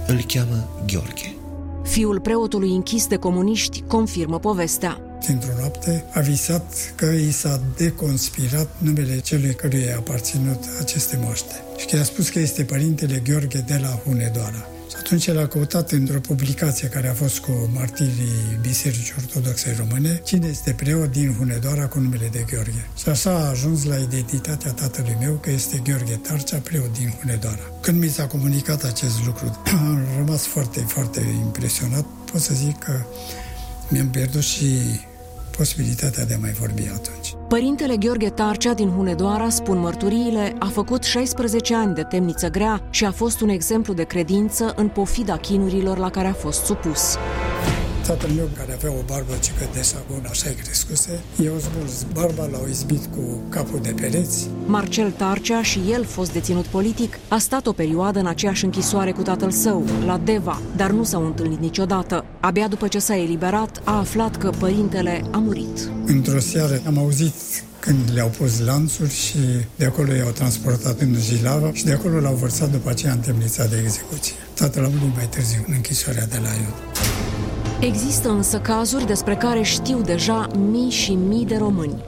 [0.06, 1.34] Îl cheamă Gheorghe.
[1.82, 5.05] Fiul preotului închis de comuniști confirmă povestea.
[5.26, 11.54] Dintr-o noapte a visat că i s-a deconspirat numele celui căruia a aparținut aceste moaște
[11.76, 14.68] și că i-a spus că este părintele Gheorghe de la Hunedoara.
[14.90, 20.20] Și atunci el a căutat într-o publicație care a fost cu martirii Bisericii Ortodoxe Române
[20.24, 22.88] cine este preot din Hunedoara cu numele de Gheorghe.
[22.96, 27.70] Și așa a ajuns la identitatea tatălui meu că este Gheorghe Tarcea, preot din Hunedoara.
[27.80, 32.04] Când mi s-a comunicat acest lucru, am rămas foarte, foarte impresionat.
[32.32, 32.92] Pot să zic că
[33.88, 34.80] mi-am pierdut și
[35.56, 37.34] posibilitatea de a mai vorbi atunci.
[37.48, 43.04] Părintele Gheorghe Tarcea din Hunedoara, spun mărturiile, a făcut 16 ani de temniță grea și
[43.04, 47.16] a fost un exemplu de credință în pofida chinurilor la care a fost supus.
[48.06, 52.48] Tatăl meu, care avea o barbă cică de sabun, așa e crescuse, i-au smuls barba,
[52.52, 54.48] l-au izbit cu capul de pereți.
[54.66, 59.22] Marcel Tarcea și el, fost deținut politic, a stat o perioadă în aceeași închisoare cu
[59.22, 62.24] tatăl său, la Deva, dar nu s-au întâlnit niciodată.
[62.40, 65.90] Abia după ce s-a eliberat, a aflat că părintele a murit.
[66.06, 67.34] Într-o seară am auzit
[67.78, 69.38] când le-au pus lanțuri și
[69.76, 73.66] de acolo i-au transportat în Jilava și de acolo l-au vărsat după aceea în temnița
[73.66, 74.34] de execuție.
[74.54, 77.15] Tatăl a murit mai târziu în închisoarea de la Iud.
[77.80, 82.04] Există însă cazuri despre care știu deja mii și mii de români.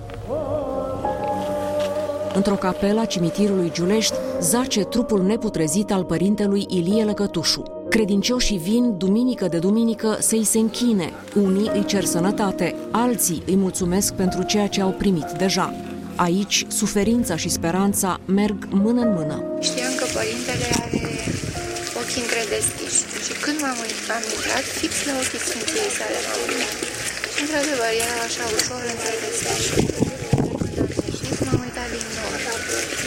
[2.35, 7.63] Într-o capelă a cimitirului Giulești zace trupul neputrezit al părintelui Ilie Lăcătușu.
[7.89, 11.13] Credincioșii vin duminică de duminică să-i se închine.
[11.35, 15.75] Unii îi cer sănătate, alții îi mulțumesc pentru ceea ce au primit deja.
[16.17, 19.43] Aici, suferința și speranța merg mână în mână.
[19.61, 21.18] Știam că părintele are
[22.09, 23.79] ochii între deschiși și când m-am
[24.19, 26.77] am intrat, fix la ochii Sfinției sale m-am uitat.
[27.35, 29.71] Și într-adevăr, era așa ușor între deschiși.
[31.45, 32.31] M-am uitat din nou.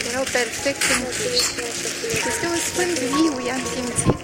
[0.09, 1.49] Erau perfect închiși.
[2.29, 4.19] Este un sfânt viu, i-am simțit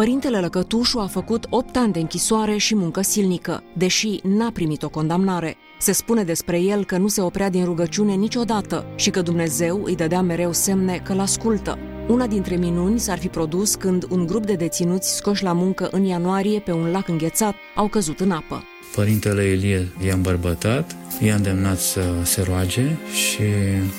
[0.00, 4.88] Părintele Lăcătușu a făcut 8 ani de închisoare și muncă silnică, deși n-a primit o
[4.98, 5.56] condamnare.
[5.78, 9.96] Se spune despre el că nu se oprea din rugăciune niciodată și că Dumnezeu îi
[9.96, 11.78] dădea mereu semne că l-ascultă.
[12.08, 16.04] Una dintre minuni s-ar fi produs când un grup de deținuți scoși la muncă în
[16.04, 18.64] ianuarie pe un lac înghețat au căzut în apă.
[18.94, 23.42] Părintele Ilie i-a îmbărbătat, i-a îndemnat să se roage și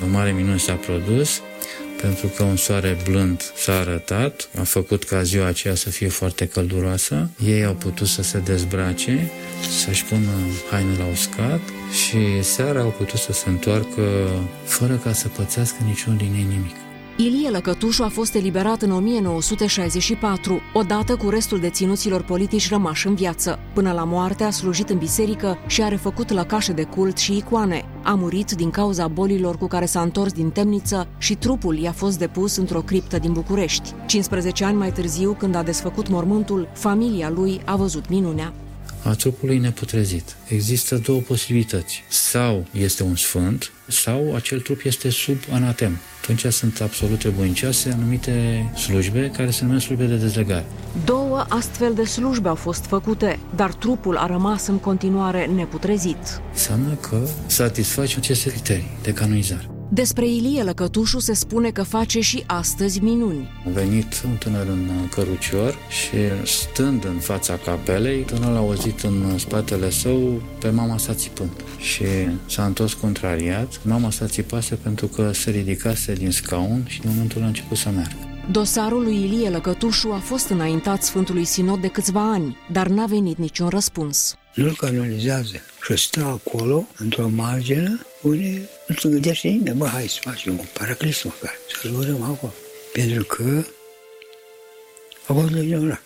[0.03, 1.41] o mare minune s-a produs
[2.01, 6.47] pentru că un soare blând s-a arătat, a făcut ca ziua aceea să fie foarte
[6.47, 7.29] călduroasă.
[7.45, 9.31] Ei au putut să se dezbrace,
[9.79, 10.29] să-și pună
[10.71, 14.29] haine la uscat și seara au putut să se întoarcă
[14.63, 16.82] fără ca să pățească niciunul din ei nimic.
[17.17, 23.59] Ilie Lăcătușu a fost eliberat în 1964, odată cu restul deținuților politici rămași în viață.
[23.73, 27.85] Până la moarte a slujit în biserică și a refăcut lăcașe de cult și icoane.
[28.03, 32.17] A murit din cauza bolilor cu care s-a întors din temniță și trupul i-a fost
[32.17, 33.93] depus într-o criptă din București.
[34.05, 38.53] 15 ani mai târziu, când a desfăcut mormântul, familia lui a văzut minunea
[39.03, 40.35] a trupului neputrezit.
[40.47, 42.03] Există două posibilități.
[42.09, 45.97] Sau este un sfânt, sau acel trup este sub anatem.
[46.21, 50.65] Atunci sunt absolut trebuincioase anumite slujbe care se numesc slujbe de dezlegare.
[51.05, 56.41] Două astfel de slujbe au fost făcute, dar trupul a rămas în continuare neputrezit.
[56.51, 59.67] Înseamnă că satisface aceste criterii de canonizare.
[59.93, 63.49] Despre Ilie Lăcătușu se spune că face și astăzi minuni.
[63.67, 69.37] A venit un tânăr în cărucior și stând în fața capelei, tânărul a auzit în
[69.37, 71.51] spatele său pe mama sa țipând.
[71.77, 72.03] Și
[72.45, 73.79] s-a întors contrariat.
[73.85, 77.89] Mama sa țipase pentru că se ridicase din scaun și în momentul a început să
[77.89, 78.15] meargă.
[78.51, 83.37] Dosarul lui Ilie Lăcătușu a fost înaintat Sfântului Sinod de câțiva ani, dar n-a venit
[83.37, 84.35] niciun răspuns.
[84.53, 90.19] Nu-l canonizează și stă acolo, într-o margine, unde nu se gândește nimeni, bă, hai să
[90.21, 92.53] facem un paraclis măcar, să-l urăm acolo.
[92.93, 93.63] Pentru că
[95.27, 96.01] a fost legionar.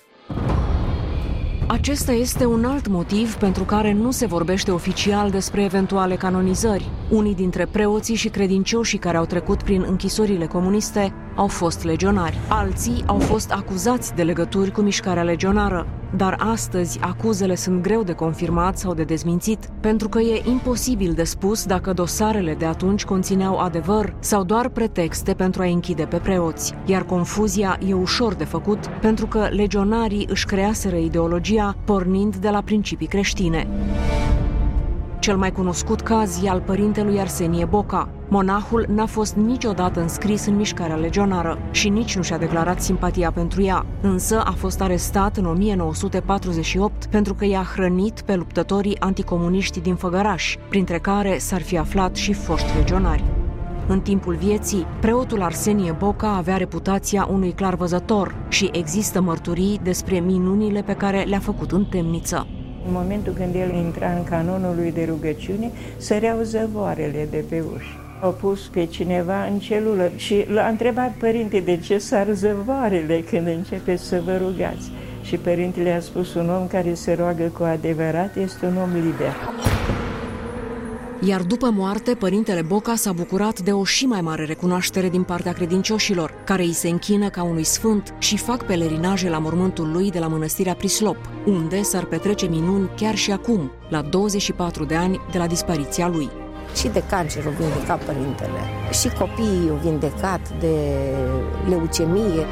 [1.67, 6.89] Acesta este un alt motiv pentru care nu se vorbește oficial despre eventuale canonizări.
[7.09, 12.37] Unii dintre preoții și credincioșii care au trecut prin închisorile comuniste au fost legionari.
[12.49, 15.87] Alții au fost acuzați de legături cu mișcarea legionară.
[16.15, 21.23] Dar astăzi acuzele sunt greu de confirmat sau de dezmințit, pentru că e imposibil de
[21.23, 26.73] spus dacă dosarele de atunci conțineau adevăr sau doar pretexte pentru a închide pe preoți.
[26.85, 32.61] Iar confuzia e ușor de făcut, pentru că legionarii își creaseră ideologia pornind de la
[32.61, 33.67] principii creștine.
[35.27, 38.09] Cel mai cunoscut caz e al părintelui Arsenie Boca.
[38.29, 43.61] Monahul n-a fost niciodată înscris în mișcarea legionară și nici nu și-a declarat simpatia pentru
[43.61, 49.95] ea, însă a fost arestat în 1948 pentru că i-a hrănit pe luptătorii anticomuniști din
[49.95, 53.23] Făgăraș, printre care s-ar fi aflat și foști legionari.
[53.87, 60.81] În timpul vieții, preotul Arsenie Boca avea reputația unui clarvăzător și există mărturii despre minunile
[60.81, 62.47] pe care le-a făcut în temniță.
[62.87, 67.97] În momentul când el intra în canonul lui de rugăciune, săreau zăvoarele de pe uși.
[68.21, 73.47] Au pus pe cineva în celulă și l-a întrebat părinte de ce sar zăvoarele când
[73.47, 74.91] începeți să vă rugați.
[75.21, 79.35] Și părintele a spus un om care se roagă cu adevărat este un om liber.
[81.19, 85.53] Iar după moarte, părintele Boca s-a bucurat de o și mai mare recunoaștere din partea
[85.53, 90.19] credincioșilor, care îi se închină ca unui sfânt și fac pelerinaje la mormântul lui de
[90.19, 95.37] la mănăstirea Prislop, unde s-ar petrece minuni chiar și acum, la 24 de ani de
[95.37, 96.29] la dispariția lui.
[96.75, 98.59] Și de cancer o vindecat părintele,
[99.01, 100.75] și copiii au vindecat de
[101.69, 102.45] leucemie.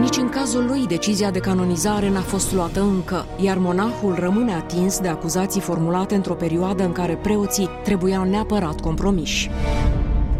[0.00, 4.98] Nici în cazul lui decizia de canonizare n-a fost luată încă, iar monahul rămâne atins
[4.98, 9.50] de acuzații formulate într-o perioadă în care preoții trebuiau neapărat compromiși.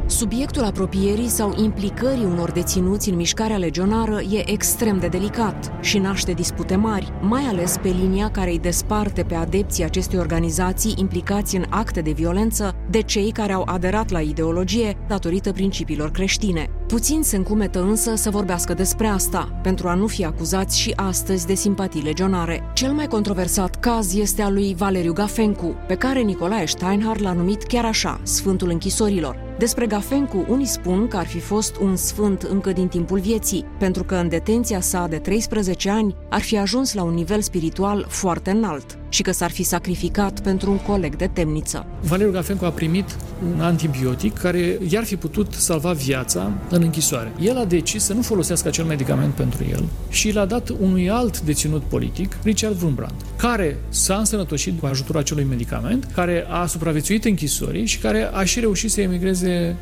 [0.06, 6.32] Subiectul apropierii sau implicării unor deținuți în mișcarea legionară e extrem de delicat și naște
[6.32, 11.64] dispute mari, mai ales pe linia care îi desparte pe adepții acestei organizații implicați în
[11.68, 16.70] acte de violență de cei care au aderat la ideologie datorită principiilor creștine.
[16.86, 21.46] Puțin se încumetă însă să vorbească despre asta, pentru a nu fi acuzați și astăzi
[21.46, 22.70] de simpatii legionare.
[22.74, 27.62] Cel mai controversat caz este al lui Valeriu Gafencu, pe care Nicolae Steinhardt l-a numit
[27.62, 29.36] chiar așa, Sfântul Închisorilor.
[29.58, 34.04] Despre Gafencu, unii spun că ar fi fost un sfânt încă din timpul vieții, pentru
[34.04, 38.50] că în detenția sa de 13 ani ar fi ajuns la un nivel spiritual foarte
[38.50, 41.86] înalt și că s-ar fi sacrificat pentru un coleg de temniță.
[42.00, 43.16] Valeriu Gafencu a primit
[43.54, 47.32] un antibiotic care i-ar fi putut salva viața în închisoare.
[47.40, 51.40] El a decis să nu folosească acel medicament pentru el și l-a dat unui alt
[51.40, 57.86] deținut politic, Richard Wurmbrand, care s-a însănătoșit cu ajutorul acelui medicament, care a supraviețuit închisorii
[57.86, 59.76] și care a și reușit să emigreze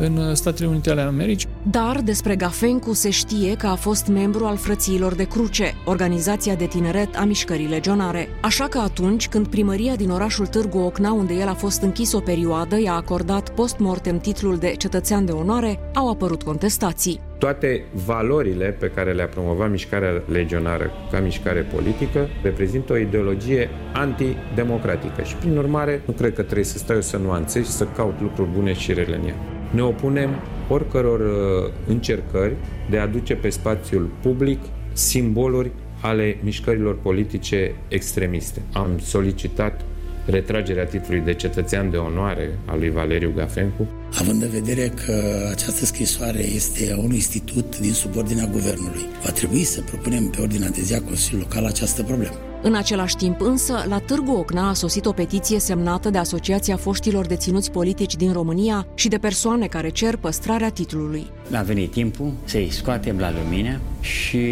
[0.00, 1.48] în Statele Unite ale Americii.
[1.70, 6.64] Dar despre Gafencu se știe că a fost membru al Frățiilor de Cruce, organizația de
[6.64, 8.28] tineret a mișcării legionare.
[8.42, 12.20] Așa că atunci când primăria din orașul Târgu Ocna, unde el a fost închis o
[12.20, 17.20] perioadă, i-a acordat post-mortem titlul de cetățean de onoare, au apărut contestații.
[17.40, 25.22] Toate valorile pe care le-a promovat mișcarea legionară ca mișcare politică reprezintă o ideologie antidemocratică
[25.22, 28.20] și, prin urmare, nu cred că trebuie să stau eu să nuanțez și să caut
[28.20, 29.34] lucruri bune și rele în ea.
[29.70, 30.30] Ne opunem
[30.68, 32.54] oricăror uh, încercări
[32.90, 34.60] de a duce pe spațiul public
[34.92, 35.70] simboluri
[36.00, 38.62] ale mișcărilor politice extremiste.
[38.72, 39.84] Am solicitat
[40.30, 43.88] retragerea titlului de cetățean de onoare al lui Valeriu Gafencu.
[44.18, 49.80] Având în vedere că această scrisoare este un institut din subordinea guvernului, va trebui să
[49.80, 52.34] propunem pe ordinea de zi a Consiliului Local această problemă.
[52.62, 57.26] În același timp însă, la Târgu Ocna a sosit o petiție semnată de Asociația Foștilor
[57.26, 61.26] Deținuți Politici din România și de persoane care cer păstrarea titlului.
[61.52, 64.48] A venit timpul să-i scoatem la lumină și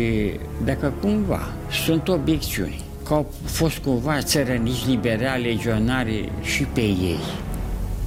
[0.64, 1.40] dacă cumva
[1.84, 7.18] sunt obiecțiuni că au fost cumva țărănici liberali, legionari și pe ei,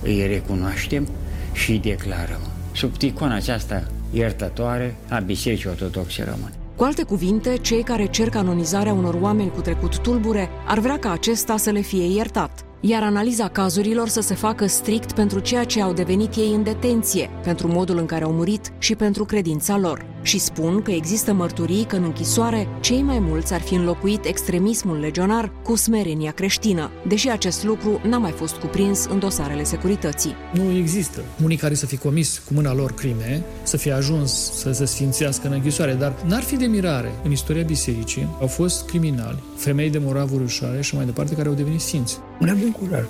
[0.04, 1.08] îi recunoaștem
[1.54, 2.41] și îi declarăm.
[2.72, 6.54] Sub ticona aceasta iertătoare a Bisericii Ortodoxe Române.
[6.76, 11.12] Cu alte cuvinte, cei care cer canonizarea unor oameni cu trecut tulbure ar vrea ca
[11.12, 15.82] acesta să le fie iertat, iar analiza cazurilor să se facă strict pentru ceea ce
[15.82, 20.06] au devenit ei în detenție, pentru modul în care au murit și pentru credința lor
[20.22, 25.00] și spun că există mărturii că în închisoare cei mai mulți ar fi înlocuit extremismul
[25.00, 30.36] legionar cu smerenia creștină, deși acest lucru n-a mai fost cuprins în dosarele securității.
[30.54, 34.72] Nu există unii care să fi comis cu mâna lor crime, să fie ajuns să
[34.72, 37.12] se sfințească în închisoare, dar n-ar fi de mirare.
[37.24, 41.54] În istoria bisericii au fost criminali, femei de moravuri ușoare și mai departe care au
[41.54, 42.18] devenit sfinți.
[42.40, 43.05] Nu avem curaj.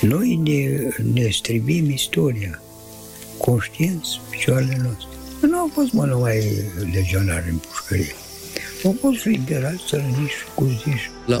[0.00, 2.62] Noi ne, ne strivim istoria,
[3.38, 5.06] conștienți picioarele noastre.
[5.40, 6.42] Nu au fost, mă, numai
[6.92, 8.14] legionari în pușcărie.
[8.84, 11.10] Au fost liberali, țărăniși, cuziși.
[11.26, 11.40] La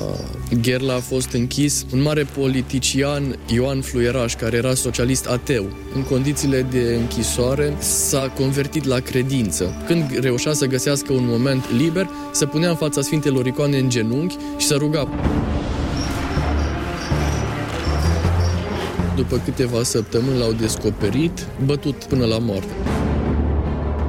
[0.60, 5.76] Gherla a fost închis un mare politician, Ioan Fluieraș, care era socialist ateu.
[5.94, 9.82] În condițiile de închisoare s-a convertit la credință.
[9.86, 14.36] Când reușea să găsească un moment liber, se punea în fața Sfintelor Icoane în genunchi
[14.56, 15.08] și se ruga.
[19.16, 22.72] După câteva săptămâni l-au descoperit, bătut până la moarte.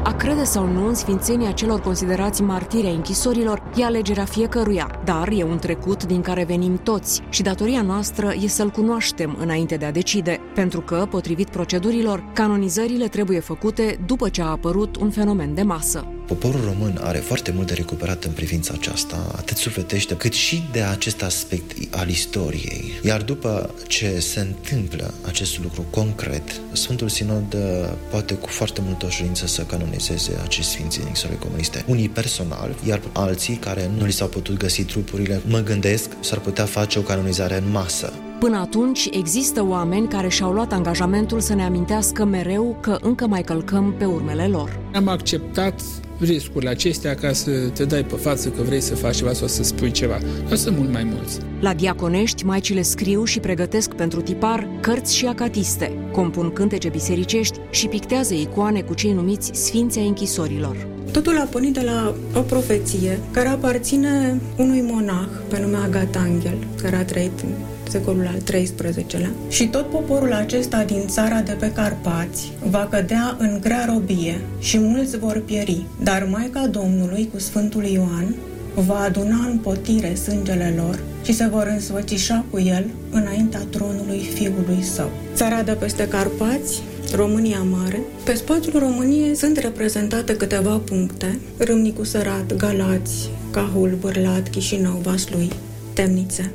[0.03, 5.29] A crede sau nu în sfințenia celor considerați martiri ai închisorilor e alegerea fiecăruia, dar
[5.31, 9.85] e un trecut din care venim toți și datoria noastră e să-l cunoaștem înainte de
[9.85, 15.53] a decide, pentru că, potrivit procedurilor, canonizările trebuie făcute după ce a apărut un fenomen
[15.53, 16.07] de masă.
[16.33, 20.81] Poporul român are foarte mult de recuperat în privința aceasta, atât sufletește, cât și de
[20.81, 22.83] acest aspect al istoriei.
[23.03, 27.61] Iar după ce se întâmplă acest lucru concret, Sfântul Sinod uh,
[28.09, 31.83] poate cu foarte multă ușurință să canonizeze acești sfinți din istorie comuniste.
[31.87, 36.65] Unii personal, iar alții care nu li s-au putut găsi trupurile, mă gândesc, s-ar putea
[36.65, 38.13] face o canonizare în masă.
[38.43, 43.41] Până atunci, există oameni care și-au luat angajamentul să ne amintească mereu că încă mai
[43.41, 44.79] călcăm pe urmele lor.
[44.93, 45.81] Am acceptat
[46.19, 49.63] riscurile acestea ca să te dai pe față că vrei să faci ceva sau să
[49.63, 50.17] spui ceva.
[50.47, 51.39] Dar sunt mult mai mulți.
[51.59, 57.87] La Diaconești, maicile scriu și pregătesc pentru tipar cărți și acatiste, compun cântece bisericești și
[57.87, 60.87] pictează icoane cu cei numiți Sfinții ai închisorilor.
[61.11, 66.57] Totul a pornit de la o profeție care aparține unui monah pe nume Agat Angel,
[66.81, 67.43] care a trăit
[67.89, 73.57] secolul al XIII-lea, și tot poporul acesta din țara de pe Carpați va cădea în
[73.61, 78.35] grea robie și mulți vor pieri, dar Maica Domnului cu Sfântul Ioan
[78.75, 84.81] va aduna în potire sângele lor și se vor însfățișa cu el înaintea tronului fiului
[84.81, 85.11] său.
[85.33, 86.81] Țara de peste Carpați
[87.15, 87.99] România Mare.
[88.23, 95.51] Pe spațiul României sunt reprezentate câteva puncte, Râmnicu Sărat, Galați, Cahul, Bârlat, Chișinău, Vaslui,
[95.93, 96.51] Temnițe.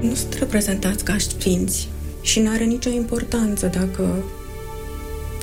[0.00, 1.88] Nu sunt reprezentați ca sfinți
[2.20, 4.24] și nu are nicio importanță dacă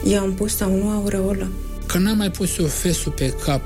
[0.04, 1.48] i-am pus sau nu aureolă.
[1.86, 3.62] Că n-am mai pus eu fesul pe cap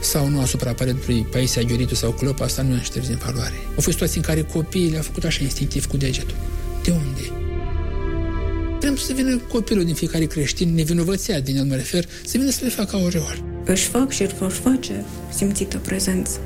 [0.00, 3.54] sau nu asupra parentului Paisia Ghioritu sau Clop, asta nu e șters din valoare.
[3.66, 6.36] Au fost situații în care copiii le-au făcut așa instinctiv cu degetul.
[6.82, 7.44] De unde?
[8.80, 12.60] Vrem să vină copilul din fiecare creștin, nevinovăția din el mă refer, să vină să
[12.62, 13.44] le facă aureol.
[13.64, 15.04] Își fac și își vor face
[15.34, 16.38] simțită prezență,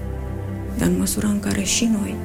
[0.78, 2.16] dar în măsura în care și noi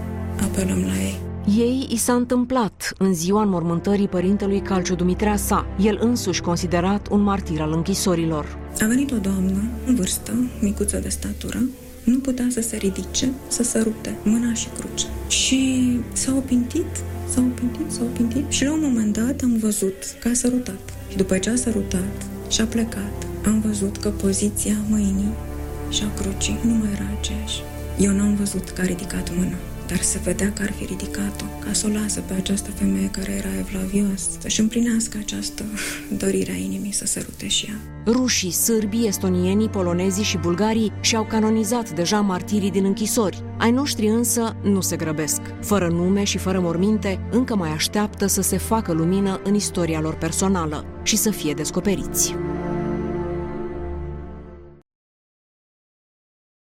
[0.41, 1.19] apelăm la ei.
[1.57, 7.21] Ei i s-a întâmplat în ziua înmormântării părintelui Calciu Dumitrea sa, el însuși considerat un
[7.21, 8.57] martir al închisorilor.
[8.81, 10.31] A venit o doamnă în vârstă,
[10.61, 11.59] micuță de statură,
[12.03, 15.05] nu putea să se ridice, să sărute mâna și cruce.
[15.27, 17.03] Și s-a opintit
[17.33, 20.93] s-au pintit, s-au pintit și la un moment dat am văzut că a sărutat.
[21.09, 25.33] Și după ce a sărutat și a plecat, am văzut că poziția mâinii
[25.89, 27.61] și a crucii nu mai era aceeași.
[27.99, 29.57] Eu n-am văzut că a ridicat mâna
[29.87, 33.31] dar se vedea că ar fi ridicat-o ca să o lasă pe această femeie care
[33.31, 35.63] era evlavioasă să-și împlinească această
[36.17, 37.75] dorire a inimii să sărute și ea.
[38.05, 43.43] Rușii, sârbii, estonienii, polonezii și bulgarii și-au canonizat deja martirii din închisori.
[43.57, 45.41] Ai noștri însă nu se grăbesc.
[45.61, 50.15] Fără nume și fără morminte, încă mai așteaptă să se facă lumină în istoria lor
[50.15, 52.35] personală și să fie descoperiți.